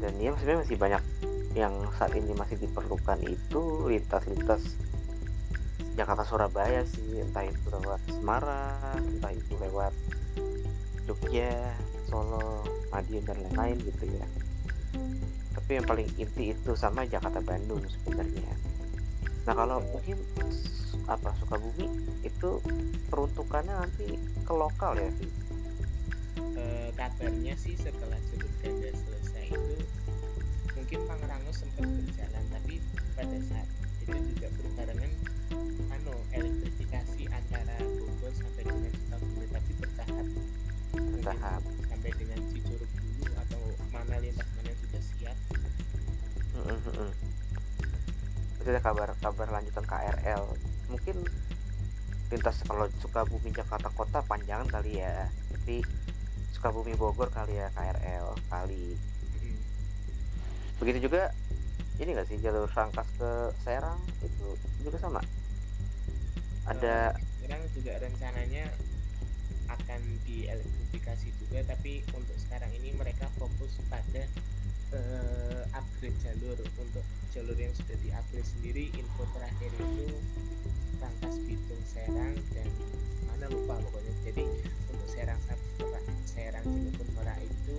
Dan 0.00 0.12
ya 0.20 0.30
sebenarnya 0.36 0.60
masih 0.64 0.78
banyak 0.78 1.02
yang 1.58 1.74
saat 1.98 2.14
ini 2.14 2.32
masih 2.36 2.56
diperlukan 2.62 3.18
itu 3.26 3.62
lintas-lintas 3.90 4.78
Jakarta 5.98 6.22
Surabaya 6.22 6.86
sih, 6.86 7.20
entah 7.20 7.44
itu 7.44 7.66
lewat 7.68 8.00
Semarang, 8.08 9.02
entah 9.02 9.32
itu 9.34 9.52
lewat 9.58 9.92
Jogja, 11.04 11.74
Solo, 12.06 12.62
Madiun 12.94 13.26
dan 13.26 13.36
lain-lain 13.42 13.76
gitu 13.82 14.04
ya. 14.06 14.26
Tapi 15.50 15.70
yang 15.82 15.86
paling 15.86 16.08
inti 16.14 16.54
itu 16.54 16.72
sama 16.78 17.02
Jakarta 17.04 17.42
Bandung 17.42 17.82
sebenarnya. 17.82 18.54
Nah 19.44 19.54
kalau 19.58 19.82
mungkin 19.82 20.22
apa 21.10 21.34
Sukabumi 21.42 21.90
itu 22.22 22.62
peruntukannya 23.10 23.74
nanti 23.74 24.14
ke 24.46 24.52
lokal 24.54 24.94
ya, 24.94 25.10
Kabarnya 27.00 27.54
sih 27.56 27.74
setelah 27.80 28.20
jalur 28.28 28.52
ganda 28.60 28.90
selesai 28.92 29.44
itu 29.48 29.76
mungkin 30.76 30.98
Pangrango 31.08 31.52
sempat 31.52 31.88
berjalan 31.88 32.44
tapi 32.52 32.74
pada 33.16 33.38
saat 33.48 33.68
itu 34.04 34.16
juga 34.36 34.48
berbarengan 34.56 35.12
anu 35.96 36.14
elektrifikasi 36.36 37.22
antara 37.32 37.76
Bogor 37.80 38.32
sampai 38.36 38.62
dengan 38.68 38.92
Sukabumi 38.92 39.46
tapi 39.48 39.72
bertahap 39.80 40.26
Bertahap. 40.92 41.62
sampai 41.88 42.10
dengan 42.20 42.38
Cicurug 42.52 42.90
dulu 43.00 43.24
atau 43.48 43.62
mana 43.92 44.16
lintas 44.20 44.48
mana 44.56 44.72
sudah 44.76 45.02
siap 45.16 45.36
Mm. 46.60 47.12
Itu 48.60 48.68
ada 48.68 48.80
kabar-kabar 48.84 49.48
lanjutan 49.48 49.84
KRL. 49.88 50.44
Mungkin 50.92 51.16
lintas 52.28 52.56
kalau 52.68 52.84
Sukabumi 53.00 53.48
Jakarta 53.50 53.88
Kota 53.96 54.20
panjangan 54.28 54.68
kali 54.68 55.00
ya. 55.00 55.26
Tapi 55.56 55.80
Sukabumi 56.60 56.92
Bogor 56.92 57.32
kali 57.32 57.56
ya 57.56 57.72
KRL 57.72 58.36
kali. 58.52 58.92
Mm. 59.40 59.60
Begitu 60.76 61.08
juga 61.08 61.32
ini 61.96 62.12
nggak 62.12 62.28
sih 62.28 62.36
jalur 62.36 62.68
Rangkas 62.68 63.08
ke 63.16 63.48
Serang 63.64 63.96
itu 64.20 64.60
juga 64.84 65.00
sama. 65.00 65.24
Ada 66.68 67.16
sekarang 67.40 67.64
juga 67.72 67.96
rencananya 68.04 68.68
akan 69.72 70.00
dielektrifikasi 70.28 71.32
juga 71.40 71.64
tapi 71.64 72.04
untuk 72.12 72.36
sekarang 72.36 72.68
ini 72.76 72.92
mereka 72.92 73.24
fokus 73.40 73.80
pada 73.88 74.28
eh, 74.92 75.64
upgrade 75.72 76.20
jalur 76.20 76.60
untuk 76.76 77.04
jalur 77.32 77.56
yang 77.56 77.72
sudah 77.72 77.96
di-upgrade 78.04 78.44
sendiri 78.44 78.92
info 79.00 79.24
terakhir 79.32 79.72
itu 79.80 80.12
Rangkas 81.00 81.40
Bitung 81.48 81.80
Serang 81.88 82.36
dan 82.52 82.68
mana 83.32 83.48
lupa 83.48 83.80
pokoknya 83.80 84.12
jadi 84.28 84.44
Serang 85.10 85.40
Serang 86.24 86.64
Cilegon 86.64 87.08
Merak 87.18 87.38
itu 87.42 87.76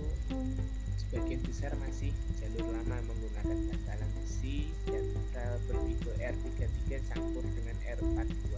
sebagian 0.98 1.40
besar 1.42 1.72
masih 1.80 2.12
jalur 2.36 2.68
lama 2.68 2.96
menggunakan 3.02 3.56
bantalan 3.68 4.10
besi 4.16 4.68
dan 4.84 5.04
rel 5.32 5.56
bertipe 5.66 6.12
R33 6.14 6.88
campur 7.08 7.44
dengan 7.52 7.76
R42 7.88 8.52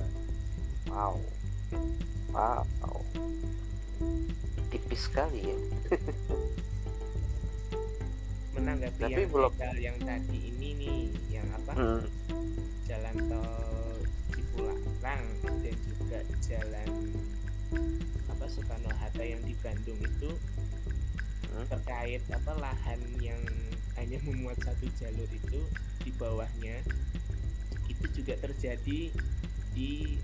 wow. 0.90 1.16
Wow. 2.34 2.98
Tipis 4.68 5.06
sekali 5.06 5.54
ya. 5.54 5.58
menanggapi 8.54 8.98
Tapi 9.00 9.12
yang 9.14 9.30
belum- 9.30 9.54
yang 9.78 9.96
tadi 10.00 10.38
ini 10.50 10.68
nih 10.74 10.98
yang 11.30 11.46
apa 11.52 11.72
Hmm. 11.74 12.02
jalan 12.84 13.16
tol 13.26 13.98
Cipularang 14.30 15.24
dan 15.62 15.76
juga 15.86 16.18
jalan 16.40 16.88
apa 18.44 18.52
Soekarno 18.52 18.92
Hatta 19.00 19.24
yang 19.24 19.40
di 19.40 19.56
Bandung 19.56 19.96
itu 20.04 20.28
Hmm. 21.48 21.64
terkait 21.70 22.20
apa 22.28 22.52
lahan 22.60 23.00
yang 23.16 23.40
hanya 23.96 24.20
memuat 24.20 24.60
satu 24.60 24.84
jalur 25.00 25.24
itu 25.32 25.64
di 26.04 26.12
bawahnya 26.12 26.84
itu 27.88 28.04
juga 28.12 28.36
terjadi 28.36 29.08
di 29.72 30.18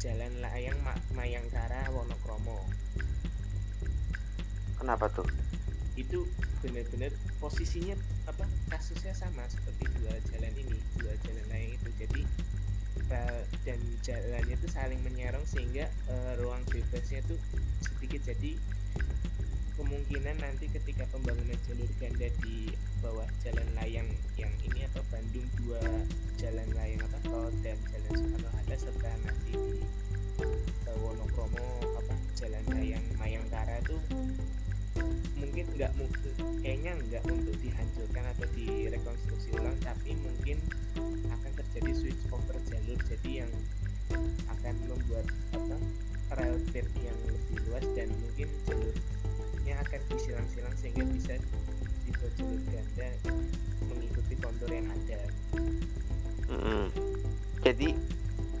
Jalan 0.00 0.40
Layang 0.40 0.80
Ma- 0.80 1.02
Mayangkara 1.12 1.92
Wonokromo 1.92 2.64
Kenapa 4.80 5.12
tuh? 5.12 5.28
itu 5.92 6.24
benar-benar 6.64 7.12
posisinya 7.36 7.92
apa 8.24 8.48
kasusnya 8.72 9.12
sama 9.12 9.44
seperti 9.50 9.92
dua 9.98 10.16
jalan 10.32 10.54
ini 10.56 10.78
dua 10.96 11.12
jalan 11.20 11.44
layang 11.52 11.74
itu 11.76 11.88
jadi 12.00 12.22
dan 13.08 13.80
jalannya 14.04 14.54
itu 14.54 14.68
saling 14.68 15.00
menyerong 15.00 15.44
sehingga 15.48 15.88
eh, 15.88 16.32
ruang 16.40 16.60
bebasnya 16.68 17.24
itu 17.24 17.36
sedikit 17.80 18.28
jadi 18.28 18.52
kemungkinan 19.78 20.42
nanti 20.42 20.66
ketika 20.74 21.06
pembangunan 21.14 21.54
jalur 21.70 21.86
ganda 22.02 22.26
di 22.42 22.74
bawah 22.98 23.28
jalan 23.46 23.68
layang 23.78 24.10
yang 24.34 24.50
ini 24.66 24.82
apa 24.90 25.00
Bandung 25.06 25.46
dua 25.54 25.78
jalan 26.34 26.66
layang 26.74 26.98
apa 27.06 27.18
tol 27.30 27.54
dan 27.62 27.78
jalan 27.86 28.10
Soekarno 28.10 28.48
Hatta 28.58 28.76
serta 28.76 29.10
nanti 29.22 29.54
di 29.54 29.80
eh, 30.90 30.98
Wonokromo 30.98 31.66
apa 31.94 32.14
jalan 32.34 32.64
layang 32.74 33.04
Mayangkara 33.22 33.78
itu 33.86 33.96
mungkin 35.38 35.64
nggak 35.78 35.92
mungkin 35.94 36.32
kayaknya 36.58 36.92
nggak 36.98 37.24
untuk 37.30 37.56
dihancurkan 37.62 38.24
atau 38.34 38.46
direkonstruksi 38.58 39.48
ulang 39.54 39.78
tapi 39.78 40.18
mungkin 40.18 40.58
akan 41.30 41.47
terjadi 41.78 41.94
switch 41.94 42.22
over 42.34 42.58
jalur 42.66 42.98
jadi 43.06 43.46
yang 43.46 43.50
akan 44.50 44.74
membuat 44.90 45.26
apa 45.54 45.76
rel 46.34 46.58
bed 46.74 46.90
yang 46.98 47.14
lebih 47.30 47.58
luas 47.70 47.86
dan 47.94 48.10
mungkin 48.18 48.50
jalurnya 48.66 49.74
akan 49.86 50.00
disilang-silang 50.10 50.74
sehingga 50.74 51.06
bisa 51.06 51.38
dibuat 52.02 52.32
jalur 52.34 52.58
ganda 52.66 53.08
mengikuti 53.86 54.34
kontur 54.42 54.70
yang 54.74 54.90
ada 54.90 55.20
Mm-mm. 56.50 56.90
Jadi 57.62 57.94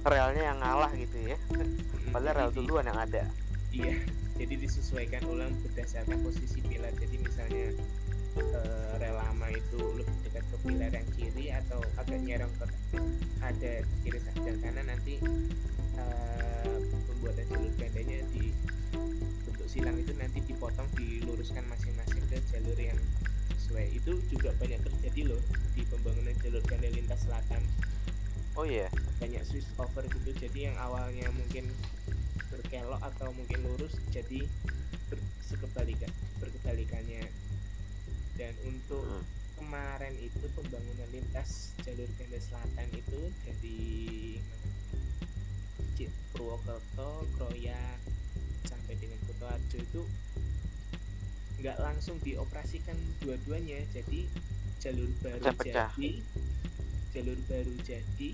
relnya 0.06 0.42
yang 0.54 0.58
ngalah 0.62 0.92
gitu 0.94 1.18
ya. 1.24 1.38
Padahal 2.14 2.34
rel 2.38 2.50
Jadi- 2.54 2.56
duluan 2.62 2.84
yang 2.86 3.00
ada. 3.02 3.22
Iya, 3.74 3.98
jadi 4.38 4.54
disesuaikan 4.54 5.22
ulang 5.26 5.50
berdasarkan 5.66 6.22
posisi 6.22 6.62
pilar. 6.62 6.94
Jadi 6.94 7.16
misalnya 7.18 7.74
eh, 8.38 8.92
rel 9.02 9.14
lama 9.18 9.50
itu 9.50 9.78
lebih 9.98 10.16
dekat 10.24 10.44
ke 10.46 10.56
pilar 10.62 10.92
yang 10.94 11.08
kiri 11.18 11.46
atau 11.50 11.82
agak 11.98 12.22
nyerong 12.22 12.52
ke 12.56 12.64
ada 13.42 13.72
ke 13.82 13.94
kiri 14.06 14.18
dan 14.22 14.56
kanan 14.62 14.86
nanti 14.86 15.18
eh, 15.98 16.76
pembuatan 17.10 17.44
jalur 17.50 17.72
gandanya 17.74 18.22
di 18.30 18.54
bentuk 19.42 19.66
silang 19.66 19.98
itu 19.98 20.14
nanti 20.14 20.38
dipotong 20.46 20.86
diluruskan 20.94 21.66
masing-masing 21.66 22.22
ke 22.30 22.38
jalur 22.54 22.78
yang 22.78 22.98
sesuai. 23.58 23.90
Itu 23.90 24.22
juga 24.30 24.54
banyak 24.62 24.80
terjadi 24.86 25.34
loh 25.34 25.42
di 25.74 25.82
pembangunan 25.90 26.34
jalur 26.38 26.62
ganda 26.64 26.88
lintas 26.88 27.26
selatan 27.26 27.62
Oh 28.58 28.66
iya. 28.66 28.90
banyak 29.22 29.38
switch 29.46 29.70
over 29.78 30.02
gitu 30.02 30.34
jadi 30.34 30.70
yang 30.70 30.76
awalnya 30.82 31.30
mungkin 31.30 31.70
berkelok 32.68 33.00
atau 33.00 33.32
mungkin 33.32 33.64
lurus 33.64 33.96
jadi 34.12 34.44
ber- 35.08 35.24
sekebalikan 35.40 36.12
berkebalikannya 36.36 37.24
dan 38.36 38.52
untuk 38.68 39.08
Hmm. 39.08 39.24
kemarin 39.56 40.12
itu 40.20 40.44
pembangunan 40.52 41.08
lintas 41.08 41.72
jalur 41.80 42.06
ganda 42.20 42.36
selatan 42.36 42.86
itu 42.92 43.20
dari 43.42 43.80
Purwokerto, 46.30 47.26
Kroya 47.34 47.74
sampai 48.62 48.94
dengan 48.94 49.18
Kutoarjo 49.26 49.78
itu 49.82 50.02
nggak 51.58 51.74
langsung 51.82 52.14
dioperasikan 52.22 52.94
dua-duanya 53.18 53.82
jadi 53.90 54.30
jalur 54.78 55.10
baru 55.18 55.42
Pecah-pecah. 55.42 55.90
jadi 55.90 56.10
jalur 57.10 57.38
baru 57.50 57.74
jadi 57.82 58.30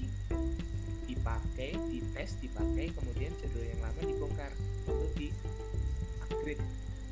dipakai 1.05 1.77
dites 1.91 2.41
dipakai 2.41 2.93
kemudian 2.93 3.33
jalur 3.41 3.65
yang 3.65 3.81
lama 3.81 4.01
dibongkar. 4.05 4.53
Untuk 4.89 5.13
di 5.17 5.29
upgrade 6.25 6.65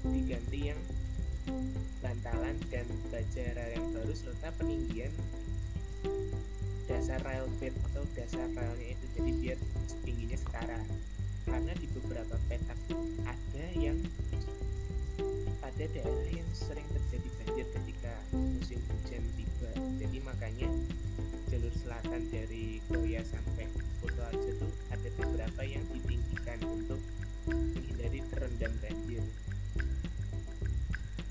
diganti 0.03 0.73
yang 0.73 0.81
bantalan 2.03 2.59
dan 2.71 2.87
baja 3.09 3.45
rel 3.55 3.71
yang 3.79 3.87
baru 3.95 4.15
serta 4.15 4.51
peninggian 4.59 5.11
dasar 6.91 7.23
rail 7.23 7.47
bed 7.63 7.73
atau 7.93 8.03
dasar 8.13 8.47
railnya 8.53 8.99
itu. 8.99 9.05
Jadi 9.17 9.31
biar 9.39 9.59
tingginya 10.03 10.39
setara. 10.39 10.81
Karena 11.43 11.73
di 11.75 11.87
beberapa 11.91 12.39
petak 12.47 12.79
ada 13.27 13.67
yang 13.75 13.99
ada 15.63 15.85
daerah 15.89 16.31
yang 16.31 16.51
sering 16.55 16.87
terjadi 16.91 17.29
banjir 17.43 17.67
ketika 17.81 18.13
musim 18.35 18.79
hujan 18.93 19.25
tiba. 19.35 19.71
Jadi 19.99 20.19
makanya 20.23 20.69
jalur 21.53 21.75
selatan 21.77 22.25
dari 22.33 22.81
Koya 22.89 23.21
sampai 23.21 23.69
Kuto 24.01 24.25
aja 24.25 24.51
tuh 24.57 24.73
ada 24.89 25.09
beberapa 25.21 25.61
yang 25.61 25.85
ditinggikan 25.93 26.65
untuk 26.65 26.97
menghindari 27.45 28.25
terendam 28.33 28.73
banjir 28.81 29.21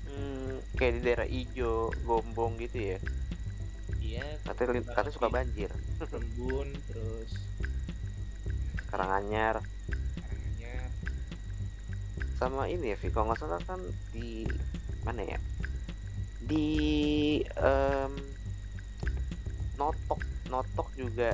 Hmm, 0.06 0.60
kayak 0.78 0.92
di 0.94 1.00
daerah 1.02 1.26
Ijo, 1.26 1.90
Gombong 2.06 2.54
gitu 2.62 2.94
ya. 2.94 2.98
iya 3.98 4.22
Katanya, 4.46 4.84
katanya 4.84 5.10
suka 5.10 5.26
banjir. 5.32 5.72
Rembun 5.98 6.68
terus 6.86 7.32
Karanganyar 8.92 9.58
Karanganyar 10.20 10.86
sama 12.38 12.68
ini 12.70 12.92
ya, 12.92 12.96
Vi. 13.00 13.08
Kalau 13.10 13.26
nggak 13.26 13.40
salah 13.40 13.62
kan 13.64 13.80
di 14.12 14.46
mana 15.02 15.24
ya? 15.24 15.38
Di 16.44 16.68
em, 17.56 18.12
Notok, 19.76 20.20
Notok 20.48 20.88
juga 20.94 21.32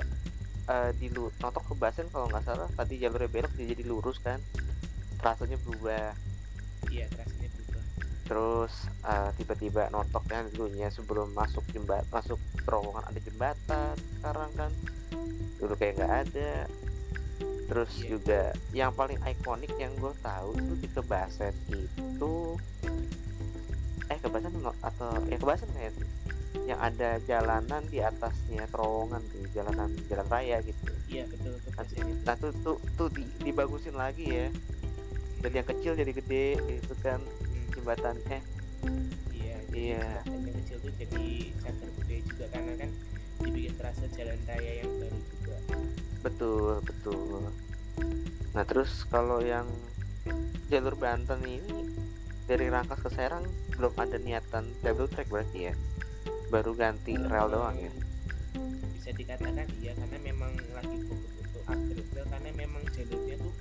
eh, 0.66 0.90
di 0.96 1.08
lu 1.08 1.28
Notok 1.38 1.64
ke 1.70 1.74
Basen 1.74 2.06
kalau 2.08 2.28
nggak 2.28 2.44
salah 2.44 2.68
tadi 2.72 2.98
jalurnya 2.98 3.28
belok 3.28 3.52
dia 3.54 3.72
jadi 3.72 3.82
lurus 3.84 4.18
kan. 4.20 4.38
Trasenya 5.18 5.58
berubah. 5.66 6.14
iya 6.88 7.10
trasnya 7.10 7.50
berubah 7.50 7.82
Terus 8.24 8.72
eh, 9.02 9.30
tiba-tiba 9.34 9.90
Notoknya 9.90 10.46
dulunya 10.54 10.88
sebelum 10.88 11.34
masuk 11.34 11.66
jembat 11.74 12.06
masuk 12.08 12.38
terowongan 12.62 13.02
ada 13.02 13.18
jembatan 13.18 13.94
sekarang 14.18 14.50
kan 14.54 14.70
dulu 15.58 15.74
kayak 15.74 15.98
nggak 15.98 16.14
ada 16.28 16.52
terus 17.66 17.90
Iya. 17.98 18.08
juga 18.14 18.40
yang 18.72 18.94
paling 18.94 19.18
ikonik 19.20 19.74
yang 19.76 19.90
gue 19.98 20.14
tahu 20.22 20.54
tuh 20.54 20.76
di 20.78 20.88
Kebasen 20.88 21.52
itu 21.68 22.54
eh 24.06 24.18
Kebasen 24.22 24.54
atau 24.80 25.10
ya 25.26 25.36
Kebasen 25.36 25.68
kayak 25.74 25.92
yang 26.68 26.80
ada 26.80 27.16
jalanan 27.24 27.80
di 27.88 28.00
atasnya 28.00 28.68
terowongan 28.68 29.24
tuh 29.28 29.44
jalanan 29.52 29.88
jalan 30.08 30.26
raya 30.28 30.60
gitu. 30.64 30.92
Iya 31.08 31.24
betul 31.28 31.56
itu 31.56 31.70
nah 32.24 32.34
tuh 32.36 32.52
tuh, 32.60 32.76
tuh 32.96 33.08
di- 33.12 33.32
dibagusin 33.40 33.96
lagi 33.96 34.24
ya. 34.28 34.48
Dari 35.38 35.54
yang 35.54 35.68
kecil 35.68 35.92
jadi 35.94 36.12
gede 36.12 36.46
gitu 36.66 36.94
kan 37.00 37.20
Hmm, 37.22 37.66
jembatannya. 37.72 38.40
Iya 39.32 39.56
Iya. 39.72 40.02
jembatan 40.24 40.40
yang 40.44 40.56
kecil 40.64 40.76
tuh 40.82 40.92
jadi 40.98 41.26
center 41.62 41.88
gede 42.02 42.16
juga 42.26 42.44
karena 42.52 42.72
kan 42.76 42.90
dibikin 43.38 43.72
terasa 43.78 44.04
jalan 44.18 44.38
raya 44.44 44.72
yang 44.82 44.90
baru 44.98 45.18
juga. 45.30 45.56
Betul 46.26 46.72
betul. 46.82 47.40
Nah 48.52 48.64
terus 48.66 49.06
kalau 49.06 49.38
yang 49.40 49.68
jalur 50.68 50.98
Banten 50.98 51.40
ini 51.46 51.86
dari 52.44 52.66
Rangkas 52.68 53.00
ke 53.04 53.10
Serang 53.12 53.44
belum 53.76 53.94
ada 53.96 54.18
niatan 54.18 54.68
double 54.82 55.06
track 55.06 55.30
berarti 55.30 55.70
ya 55.70 55.74
baru 56.48 56.72
ganti 56.72 57.12
rel 57.16 57.48
doang 57.52 57.76
ya 57.76 57.92
bisa 58.96 59.10
dikatakan 59.12 59.68
iya 59.84 59.92
karena 59.92 60.18
memang 60.24 60.52
lagi 60.72 60.96
untuk 61.04 61.62
upgrade 61.68 62.10
rel 62.16 62.26
karena 62.32 62.50
memang 62.56 62.82
jalurnya 62.96 63.36
tuh 63.36 63.54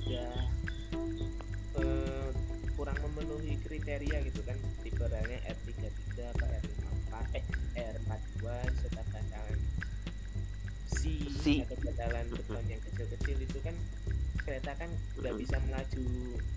udah 0.00 0.30
eh, 1.80 2.28
kurang 2.74 2.98
memenuhi 3.04 3.60
kriteria 3.60 4.16
gitu 4.32 4.40
kan 4.48 4.56
tipe 4.80 5.04
relnya 5.04 5.38
R33 5.44 6.16
apa 6.32 6.44
R54 6.64 7.12
eh 7.36 7.44
R42 7.76 8.44
serta 8.80 9.02
bantalan 9.12 9.60
C, 10.90 11.00
C. 11.28 11.44
atau 11.68 11.76
bantalan 11.84 12.26
beton 12.32 12.64
yang 12.66 12.80
kecil-kecil 12.82 13.36
itu 13.44 13.58
kan 13.60 13.76
kereta 14.40 14.72
kan 14.74 14.90
Mhm. 15.20 15.36
bisa 15.36 15.56
melaju 15.68 16.04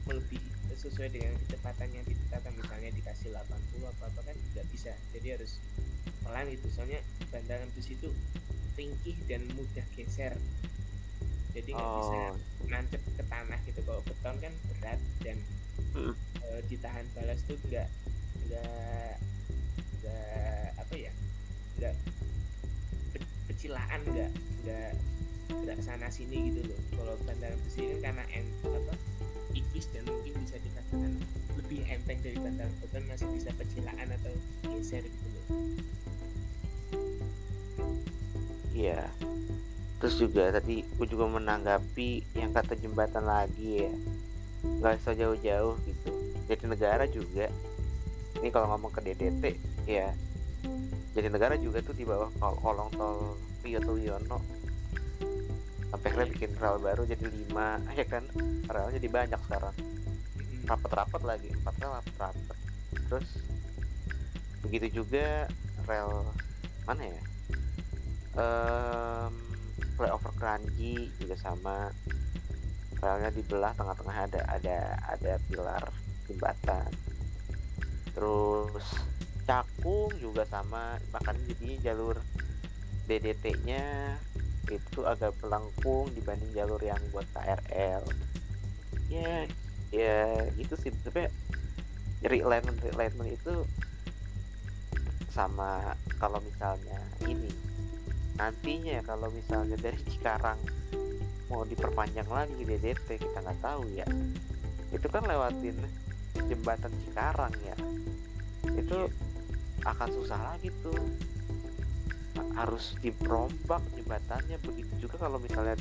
melebihi 0.08 0.53
sesuai 0.76 1.10
dengan 1.10 1.34
kecepatan 1.46 1.90
yang 1.94 2.06
ditetapkan 2.06 2.54
misalnya 2.54 2.90
dikasih 2.94 3.30
80 3.32 3.86
apa 3.86 4.04
apa 4.10 4.22
kan 4.26 4.36
nggak 4.54 4.68
bisa. 4.70 4.94
Jadi 5.14 5.28
harus 5.38 5.62
pelan 6.24 6.46
gitu. 6.50 6.68
Soalnya 6.72 7.00
bantalan 7.30 7.70
bus 7.74 7.88
itu 7.90 8.10
ringkih 8.74 9.18
dan 9.30 9.42
mudah 9.54 9.86
geser. 9.94 10.34
Jadi 11.54 11.70
nggak 11.70 11.92
bisa 12.02 12.18
oh 12.18 12.34
nancep 12.66 13.02
ke 13.18 13.24
tanah 13.30 13.60
gitu. 13.70 13.80
Kalau 13.86 14.02
beton 14.02 14.36
kan 14.42 14.54
berat 14.74 15.00
dan 15.22 15.38
Mm. 15.94 16.14
eh, 16.42 16.62
ditahan 16.70 17.06
balas 17.14 17.46
tuh 17.46 17.58
nggak 17.70 17.86
nggak 18.50 19.14
nggak 20.02 20.68
apa 20.82 20.94
ya 20.98 21.14
nggak 21.78 21.94
pe- 23.14 23.30
pecilaan 23.46 24.02
nggak 24.10 24.32
nggak 24.66 24.92
nggak 25.54 25.78
sana 25.86 26.10
sini 26.10 26.50
gitu 26.50 26.66
loh. 26.66 26.80
Kalau 26.98 27.14
bantalan 27.26 27.58
besi 27.62 27.94
kan 28.02 28.10
karena 28.10 28.24
en, 28.34 28.46
apa 28.66 28.94
tipis 29.74 29.90
dan 29.90 30.06
mungkin 30.06 30.38
bisa 30.46 30.62
dikatakan 30.62 31.18
lebih 31.58 31.82
enteng 31.90 32.22
dari 32.22 32.38
bantalan 32.38 32.70
beton 32.78 33.04
masih 33.10 33.26
bisa 33.34 33.50
pecilaan 33.58 34.06
atau 34.06 34.34
geser 34.70 35.02
gitu 35.02 35.28
loh. 35.34 35.46
Iya. 38.70 39.10
Terus 39.98 40.16
juga 40.22 40.54
tadi 40.54 40.86
gue 40.86 41.08
juga 41.10 41.26
menanggapi 41.26 42.38
yang 42.38 42.54
kata 42.54 42.78
jembatan 42.78 43.26
lagi 43.26 43.90
ya. 43.90 43.94
Nggak 44.62 45.02
usah 45.02 45.18
jauh-jauh 45.18 45.74
gitu. 45.90 46.10
Jadi 46.46 46.64
negara 46.70 47.10
juga. 47.10 47.50
Ini 48.38 48.54
kalau 48.54 48.78
ngomong 48.78 48.94
ke 48.94 49.02
DDT 49.10 49.58
ya. 49.90 50.14
Jadi 51.18 51.28
negara 51.34 51.58
juga 51.58 51.82
tuh 51.82 51.98
di 51.98 52.06
bawah 52.06 52.30
kol 52.38 52.62
kolong 52.62 52.94
tol 52.94 53.42
Wiyoto 53.66 53.98
Wiono 53.98 54.38
sampai 55.94 56.10
akhirnya 56.10 56.30
bikin 56.34 56.52
rel 56.58 56.82
baru 56.82 57.06
jadi 57.06 57.26
lima. 57.30 57.78
Ya 57.94 58.06
kan? 58.10 58.26
Relnya 58.66 58.98
jadi 58.98 59.10
banyak 59.14 59.42
sekarang. 59.46 59.76
Mm-mm. 59.78 60.66
rapat-rapat 60.66 61.22
lagi. 61.22 61.54
Empat 61.54 61.74
rel 61.78 61.94
rapat-rapat 61.94 62.58
terus 63.14 63.30
begitu 64.66 65.06
juga 65.06 65.46
rel 65.86 66.34
mana 66.90 67.06
ya? 67.06 67.22
Em, 68.34 69.34
flyover 69.94 70.34
Keranji 70.34 71.14
juga 71.22 71.38
sama. 71.38 71.94
Relnya 72.98 73.30
dibelah 73.30 73.78
tengah-tengah 73.78 74.18
ada 74.26 74.42
ada 74.50 74.78
ada 75.14 75.34
pilar 75.46 75.84
jembatan. 76.26 76.90
Terus 78.18 79.14
Cakung 79.44 80.12
juga 80.18 80.48
sama. 80.48 80.98
Makanya 81.12 81.44
jadinya 81.52 81.78
jalur 81.84 82.18
DDT-nya 83.06 84.16
itu 84.71 84.99
agak 85.04 85.36
melengkung 85.43 86.08
dibanding 86.15 86.52
jalur 86.56 86.80
yang 86.80 86.99
buat 87.12 87.28
KRL 87.36 88.04
ya 89.12 89.43
ya 89.91 90.47
itu 90.56 90.73
sih 90.80 90.91
tapi 91.04 91.28
realignment 92.23 92.80
realignment 92.80 93.36
itu 93.36 93.67
sama 95.34 95.97
kalau 96.21 96.38
misalnya 96.45 97.02
ini. 97.26 97.49
Nantinya 98.38 99.02
kalau 99.02 99.34
misalnya 99.34 99.78
dari 99.82 99.97
Cikarang 100.06 100.62
mau 101.49 101.65
diperpanjang 101.65 102.30
lagi 102.30 102.62
DDT 102.62 103.17
kita 103.17 103.38
nggak 103.41 103.60
tahu 103.65 103.84
ya. 103.97 104.06
Itu 104.93 105.10
kan 105.10 105.26
lewatin 105.26 105.78
jembatan 106.38 106.93
Cikarang 107.02 107.54
ya. 107.65 107.76
Itu 108.78 109.10
akan 109.84 110.10
susah 110.13 110.39
lagi 110.54 110.69
tuh 110.86 110.95
harus 112.54 112.98
dirombak 113.02 113.82
jembatannya. 113.98 114.58
Begitu 114.62 115.08
juga 115.10 115.28
kalau 115.28 115.38
misalnya 115.42 115.78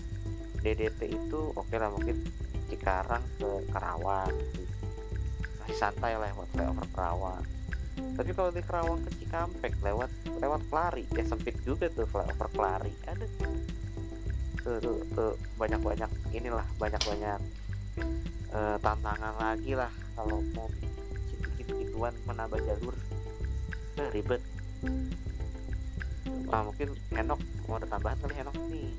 DDT 0.61 1.01
itu 1.13 1.41
oke 1.53 1.75
lah 1.77 1.91
mungkin 1.93 2.25
Cikarang 2.73 3.21
ke 3.37 3.51
Karawang 3.69 4.33
gitu. 4.57 4.65
masih 5.61 5.77
santai 5.79 6.17
lewat 6.19 6.49
flyover 6.57 6.89
Karawang 6.91 7.45
tapi 7.93 8.31
kalau 8.33 8.51
di 8.53 8.63
Karawang 8.65 9.01
ke 9.05 9.11
Cikampek 9.21 9.73
lewat 9.85 10.11
lewat 10.41 10.61
Kelari. 10.69 11.05
Ya 11.13 11.25
sempit 11.29 11.57
juga 11.65 11.89
tuh 11.93 12.09
flyover 12.09 12.49
Kelari. 12.53 12.93
Ada. 13.09 13.27
Tuh, 14.63 14.79
tuh, 14.79 14.97
tuh 15.13 15.33
banyak 15.59 15.81
banyak 15.83 16.11
inilah 16.31 16.65
banyak 16.79 17.03
banyak 17.03 17.41
eh, 18.55 18.77
tantangan 18.79 19.35
lagi 19.41 19.75
lah 19.75 19.91
kalau 20.15 20.39
mau 20.55 20.71
bikin 21.59 21.69
gituan 21.83 22.15
menambah 22.25 22.61
jalur. 22.65 22.97
Eh, 24.01 24.09
ribet 24.13 24.41
ah 26.51 26.63
mungkin 26.67 26.89
Henok 27.15 27.41
mau 27.69 27.79
ada 27.79 27.87
tambahan 27.87 28.19
kali 28.19 28.35
Henok 28.35 28.57
nih 28.73 28.91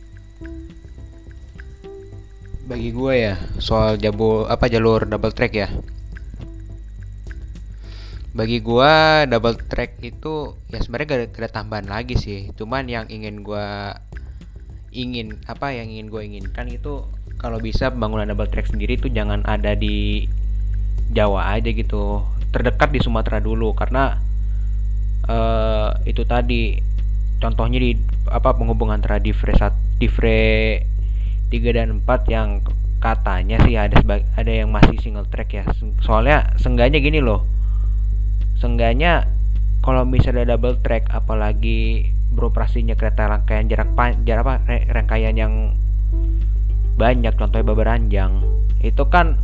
Bagi 2.64 2.90
gue 2.96 3.14
ya 3.20 3.36
soal 3.60 4.00
jabu 4.00 4.48
apa 4.48 4.72
jalur 4.72 5.04
double 5.04 5.36
track 5.36 5.52
ya. 5.52 5.68
Bagi 8.34 8.66
gua 8.66 9.24
double 9.30 9.62
track 9.70 10.02
itu 10.02 10.58
ya 10.74 10.82
sebenarnya 10.82 11.30
gak 11.30 11.38
ada, 11.38 11.50
tambahan 11.54 11.86
lagi 11.86 12.18
sih. 12.18 12.50
Cuman 12.58 12.90
yang 12.90 13.06
ingin 13.12 13.46
gua 13.46 14.00
ingin 14.90 15.38
apa 15.46 15.74
yang 15.74 15.90
ingin 15.90 16.08
gue 16.10 16.22
inginkan 16.22 16.70
itu 16.70 17.06
kalau 17.42 17.58
bisa 17.58 17.90
pembangunan 17.90 18.30
double 18.30 18.50
track 18.50 18.70
sendiri 18.70 18.98
itu 18.98 19.10
jangan 19.10 19.42
ada 19.46 19.78
di 19.78 20.26
Jawa 21.14 21.54
aja 21.54 21.70
gitu. 21.70 22.26
Terdekat 22.50 22.90
di 22.90 23.00
Sumatera 23.06 23.38
dulu 23.38 23.76
karena 23.78 24.18
eh 25.30 25.90
itu 26.10 26.26
tadi 26.26 26.93
contohnya 27.44 27.84
di 27.84 28.00
apa 28.32 28.56
penghubung 28.56 28.96
antara 28.96 29.20
sat- 29.60 29.76
Divre 30.00 30.84
3 31.52 31.76
dan 31.76 32.00
4 32.00 32.32
yang 32.32 32.64
katanya 33.04 33.60
sih 33.68 33.76
ada 33.76 34.00
ada 34.40 34.52
yang 34.52 34.72
masih 34.72 34.96
single 35.04 35.28
track 35.28 35.52
ya. 35.52 35.64
Soalnya 36.00 36.56
sengganya 36.56 37.04
gini 37.04 37.20
loh. 37.20 37.44
Sengganya 38.56 39.28
kalau 39.84 40.08
misalnya 40.08 40.56
double 40.56 40.80
track 40.80 41.12
apalagi 41.12 42.08
beroperasinya 42.34 42.96
kereta 42.96 43.28
rangkaian 43.28 43.68
jarak 43.68 43.92
pan 43.94 44.24
jarak 44.24 44.48
apa 44.48 44.56
rangkaian 44.90 45.36
yang 45.36 45.54
banyak 46.96 47.36
contohnya 47.36 47.68
Babaranjang 47.68 48.32
itu 48.80 49.04
kan 49.12 49.38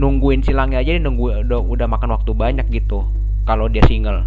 nungguin 0.00 0.42
silangnya 0.42 0.80
aja 0.80 0.96
dia 0.96 1.02
nunggu 1.04 1.44
udah, 1.46 1.60
udah 1.60 1.86
makan 1.86 2.14
waktu 2.16 2.32
banyak 2.34 2.66
gitu 2.72 3.06
kalau 3.46 3.68
dia 3.68 3.84
single 3.86 4.26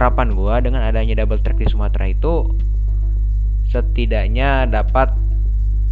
harapan 0.00 0.32
gua 0.32 0.64
dengan 0.64 0.80
adanya 0.80 1.20
double 1.20 1.44
track 1.44 1.60
di 1.60 1.68
Sumatera 1.68 2.08
itu 2.08 2.48
setidaknya 3.68 4.64
dapat 4.64 5.12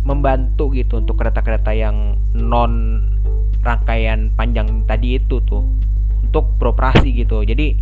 membantu 0.08 0.72
gitu 0.72 1.04
untuk 1.04 1.20
kereta-kereta 1.20 1.76
yang 1.76 2.16
non 2.32 3.04
rangkaian 3.60 4.32
panjang 4.32 4.88
tadi 4.88 5.20
itu 5.20 5.44
tuh 5.44 5.60
untuk 6.24 6.56
beroperasi 6.56 7.12
gitu. 7.12 7.44
Jadi 7.44 7.76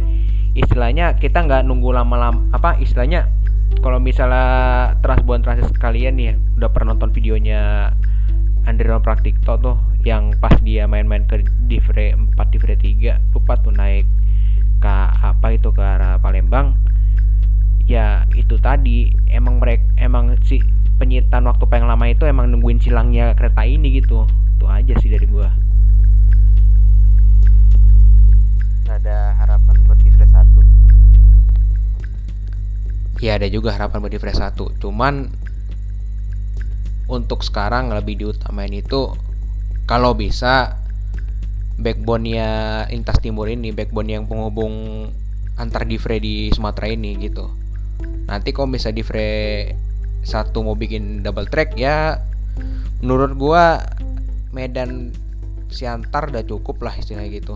istilahnya 0.59 1.15
kita 1.15 1.47
nggak 1.47 1.63
nunggu 1.63 1.95
lama-lama 1.95 2.43
apa 2.51 2.75
istilahnya 2.83 3.31
kalau 3.79 4.03
misalnya 4.03 4.99
transbuan 5.05 5.47
transit 5.47 5.79
kalian 5.79 6.19
nih 6.19 6.35
udah 6.59 6.75
pernah 6.75 6.97
nonton 6.97 7.15
videonya 7.15 7.95
Andriano 8.67 8.99
Praktikto 8.99 9.55
tuh 9.63 9.79
yang 10.03 10.35
pas 10.43 10.59
dia 10.65 10.91
main-main 10.91 11.23
ke 11.29 11.47
Divre 11.71 12.19
4 12.19 12.35
Divre 12.51 12.75
3 12.75 13.37
lupa 13.37 13.55
tuh 13.63 13.71
naik 13.71 14.09
ke 14.77 14.97
apa 15.23 15.57
itu 15.57 15.73
ke 15.73 15.81
arah 15.81 16.21
Palembang 16.21 16.77
ya 17.87 18.27
itu 18.35 18.59
tadi 18.59 19.15
emang 19.31 19.63
mereka 19.63 19.87
emang 19.97 20.35
si 20.43 20.59
penyitaan 20.99 21.47
waktu 21.47 21.65
paling 21.71 21.87
lama 21.87 22.09
itu 22.11 22.27
emang 22.27 22.51
nungguin 22.51 22.83
silangnya 22.83 23.37
kereta 23.37 23.63
ini 23.63 24.01
gitu. 24.01 24.27
Itu 24.57 24.67
aja 24.67 24.95
sih 24.99 25.13
dari 25.13 25.29
gua. 25.29 25.53
Nggak 28.85 28.97
ada 29.07 29.19
harapan 29.39 29.75
buat 29.87 29.99
Divre 30.03 30.27
satu? 30.27 30.61
Ya 33.23 33.37
ada 33.39 33.49
juga 33.49 33.73
harapan 33.77 34.03
buat 34.03 34.13
Divre 34.13 34.35
1 34.35 34.83
cuman 34.83 35.31
untuk 37.07 37.47
sekarang 37.47 37.95
lebih 37.95 38.19
diutamain 38.19 38.73
itu 38.75 39.15
kalau 39.87 40.13
bisa 40.19 40.86
backbone-nya 41.77 42.49
Intas 42.93 43.21
Timur 43.21 43.49
ini 43.53 43.73
backbone 43.73 44.17
yang 44.17 44.25
penghubung 44.25 45.09
antar 45.57 45.85
Divre 45.89 46.21
di 46.21 46.53
Sumatera 46.53 46.93
ini 46.93 47.17
gitu. 47.21 47.49
Nanti 48.29 48.53
kalau 48.53 48.73
bisa 48.73 48.93
Divre 48.93 49.73
satu 50.27 50.67
mau 50.67 50.75
bikin 50.75 51.23
double 51.23 51.47
track 51.47 51.79
ya 51.79 52.19
menurut 52.99 53.39
gua 53.39 53.87
Medan 54.51 55.15
Siantar 55.71 56.35
udah 56.35 56.43
cukup 56.43 56.83
lah 56.83 56.95
istilahnya 56.99 57.31
gitu 57.39 57.55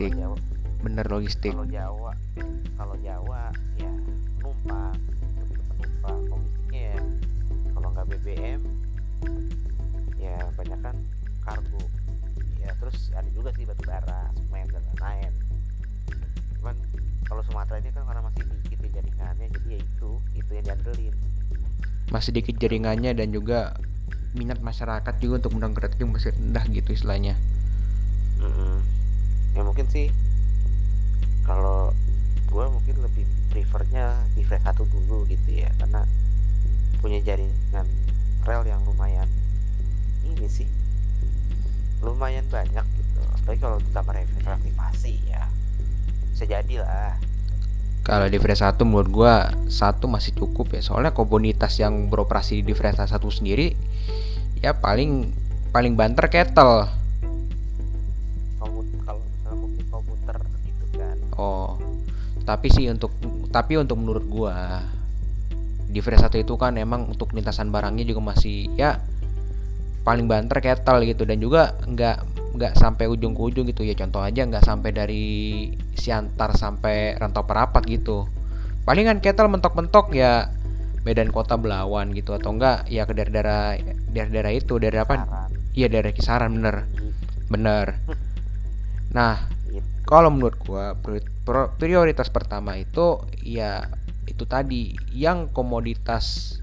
Ya, 0.00 0.08
kalau 0.08 0.16
logistik 0.16 0.16
Jawa 0.16 0.36
bener 0.80 1.06
logistik. 1.12 1.52
kalau 1.52 1.68
Jawa 1.68 2.12
kalau 2.80 2.96
Jawa 3.04 3.42
ya 3.76 3.92
penumpang. 4.40 4.96
Lebih 5.36 5.54
ke 5.60 5.62
penumpang 5.76 6.18
logistiknya 6.32 6.80
ya 6.88 6.96
kalau 7.76 7.88
nggak 7.92 8.06
BBM 8.08 8.60
ya 10.16 10.36
banyak 10.56 10.80
kan 10.80 10.96
kargo. 11.44 11.84
Ya 12.64 12.72
terus 12.80 13.12
ada 13.12 13.28
juga 13.36 13.52
sih 13.52 13.68
batu 13.68 13.84
bara 13.84 14.32
semen 14.32 14.72
dan 14.72 14.80
lain-lain. 14.88 15.32
Cuman 16.56 16.76
kalau 17.28 17.44
Sumatera 17.44 17.76
ini 17.84 17.92
kan 17.92 18.08
karena 18.08 18.24
masih 18.24 18.42
dikit 18.64 18.78
ya 18.80 18.88
jaringannya 18.96 19.46
jadi 19.52 19.68
ya 19.68 19.78
itu 19.84 20.10
itu 20.32 20.50
yang 20.56 20.64
diandelin. 20.64 21.14
Masih 22.08 22.32
dikit 22.32 22.56
jaringannya 22.56 23.12
dan 23.12 23.36
juga 23.36 23.76
minat 24.32 24.64
masyarakat 24.64 25.14
juga 25.20 25.44
untuk 25.44 25.60
kereta 25.76 25.92
juga 26.00 26.16
masih 26.16 26.32
rendah 26.32 26.64
gitu 26.72 26.88
istilahnya. 26.96 27.36
Mm-mm. 28.40 28.99
Ya 29.54 29.62
mungkin 29.66 29.86
sih 29.90 30.08
kalau 31.42 31.90
gua 32.50 32.70
mungkin 32.70 32.98
lebih 33.02 33.26
prefernya 33.50 34.14
di 34.38 34.46
flat 34.46 34.62
satu 34.62 34.86
dulu 34.86 35.26
gitu 35.26 35.62
ya 35.62 35.70
karena 35.78 36.06
punya 37.02 37.18
jaringan 37.24 37.86
rel 38.46 38.62
yang 38.66 38.82
lumayan 38.86 39.26
ini 40.22 40.46
sih 40.46 40.68
lumayan 42.00 42.46
banyak 42.48 42.84
gitu. 42.96 43.20
Apalagi 43.40 43.60
kalau 43.60 43.76
ditambah 43.82 44.12
reaktivasi 44.14 45.20
ya 45.28 45.44
bisa 46.32 46.44
jadi 46.46 46.74
lah 46.86 47.14
kalau 48.00 48.26
di 48.32 48.40
Fresa 48.40 48.72
1 48.72 48.80
menurut 48.88 49.10
gua 49.12 49.52
satu 49.68 50.08
masih 50.08 50.32
cukup 50.32 50.72
ya. 50.72 50.80
Soalnya 50.80 51.12
komunitas 51.12 51.76
yang 51.76 52.08
beroperasi 52.08 52.64
di 52.64 52.72
Fresa 52.72 53.04
1 53.04 53.20
sendiri 53.28 53.76
ya 54.60 54.76
paling 54.76 55.30
paling 55.70 55.94
banter 55.94 56.26
kettle 56.32 56.99
oh. 61.40 61.68
Tapi 62.44 62.68
sih 62.68 62.88
untuk 62.92 63.16
tapi 63.48 63.80
untuk 63.80 63.96
menurut 64.00 64.24
gua 64.28 64.84
di 65.90 65.98
Fresa 65.98 66.30
1 66.30 66.46
itu 66.46 66.54
kan 66.54 66.78
emang 66.78 67.10
untuk 67.10 67.34
lintasan 67.34 67.74
barangnya 67.74 68.06
juga 68.06 68.30
masih 68.30 68.70
ya 68.78 69.00
paling 70.04 70.28
banter 70.30 70.60
kettle 70.62 71.02
gitu. 71.08 71.24
Dan 71.24 71.40
juga 71.40 71.74
nggak 71.84 72.16
nggak 72.56 72.72
sampai 72.76 73.08
ujung 73.08 73.32
ke 73.32 73.42
ujung 73.42 73.64
gitu. 73.68 73.82
Ya 73.82 73.96
contoh 73.96 74.20
aja 74.20 74.44
nggak 74.46 74.64
sampai 74.64 74.90
dari 74.92 75.26
Siantar 75.96 76.56
sampai 76.56 77.16
Rantau 77.18 77.44
Perapat 77.48 77.84
gitu. 77.88 78.28
Palingan 78.84 79.20
kettle 79.20 79.52
mentok-mentok 79.52 80.16
ya 80.16 80.48
Medan 81.04 81.30
Kota 81.32 81.56
Belawan 81.60 82.12
gitu. 82.16 82.36
Atau 82.36 82.56
enggak 82.56 82.88
ya 82.88 83.04
ke 83.04 83.12
daerah-daerah 83.14 83.78
daerah-daerah 84.10 84.52
itu 84.54 84.78
daerah 84.80 85.04
apa? 85.06 85.48
Iya 85.76 85.86
daerah 85.86 86.12
kisaran 86.12 86.56
bener. 86.56 86.86
Bener. 87.48 87.86
Nah. 89.10 89.59
Kalau 90.10 90.34
menurut 90.34 90.58
gua 90.66 90.98
prioritas 91.78 92.26
pertama 92.34 92.74
itu 92.74 93.22
ya 93.46 93.86
itu 94.26 94.42
tadi 94.42 94.90
yang 95.14 95.46
komoditas 95.54 96.58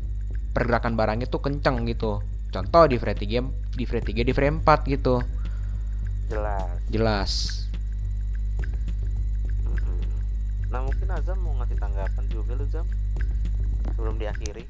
pergerakan 0.52 1.00
barangnya 1.00 1.32
tuh 1.32 1.40
kenceng 1.40 1.88
gitu. 1.88 2.20
Contoh 2.52 2.84
di 2.92 3.00
frame 3.00 3.16
3 3.16 3.80
di 3.80 3.86
frame 3.88 4.04
3 4.04 4.28
di 4.28 4.34
frame 4.36 4.60
4 4.68 4.92
gitu. 4.92 5.16
Jelas. 6.28 6.68
Jelas. 6.92 7.32
Nah 10.68 10.84
mungkin 10.84 11.08
Azam 11.08 11.40
mau 11.40 11.56
ngasih 11.64 11.80
tanggapan 11.80 12.26
juga 12.28 12.52
lu 12.52 12.68
Zam? 12.68 12.84
Sebelum 13.96 14.20
diakhiri. 14.20 14.68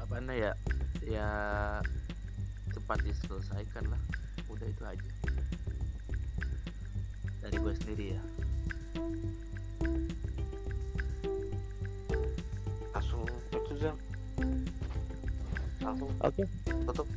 apa 0.00 0.18
ya 0.32 0.52
ya 1.04 1.28
cepat 2.72 2.98
diselesaikan 3.04 3.92
lah. 3.92 4.00
Udah 4.48 4.66
itu 4.66 4.82
aja 4.88 5.08
dari 7.40 7.56
gue 7.56 7.74
sendiri 7.84 8.04
ya. 8.14 8.22
Langsung 12.92 13.26
itu 13.52 13.72
Zam. 13.80 13.96
Langsung 15.80 16.10
oke. 16.20 16.44
tutup. 16.88 17.08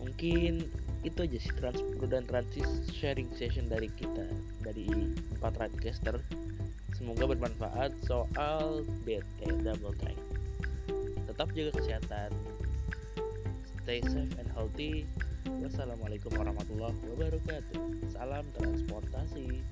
mungkin 0.00 0.64
itu 1.04 1.18
aja 1.28 1.38
sih 1.38 1.52
transport 1.60 2.08
dan 2.08 2.24
transis 2.24 2.88
sharing 2.88 3.28
session 3.36 3.68
dari 3.68 3.92
kita 3.92 4.24
dari 4.64 4.88
empat 5.36 5.60
radcaster. 5.60 6.16
Semoga 6.96 7.28
bermanfaat. 7.28 7.92
Soal 8.08 8.82
BT 9.04 9.60
double 9.60 9.92
track. 10.00 10.16
Tetap 11.28 11.52
jaga 11.52 11.72
kesehatan. 11.76 12.30
Stay 13.84 14.00
safe 14.08 14.34
and 14.40 14.50
healthy 14.56 15.06
wassalamualaikum 15.62 16.34
warahmatullahi 16.34 16.98
wabarakatuh. 17.14 17.80
Salam 18.10 18.44
transportasi 18.58 19.62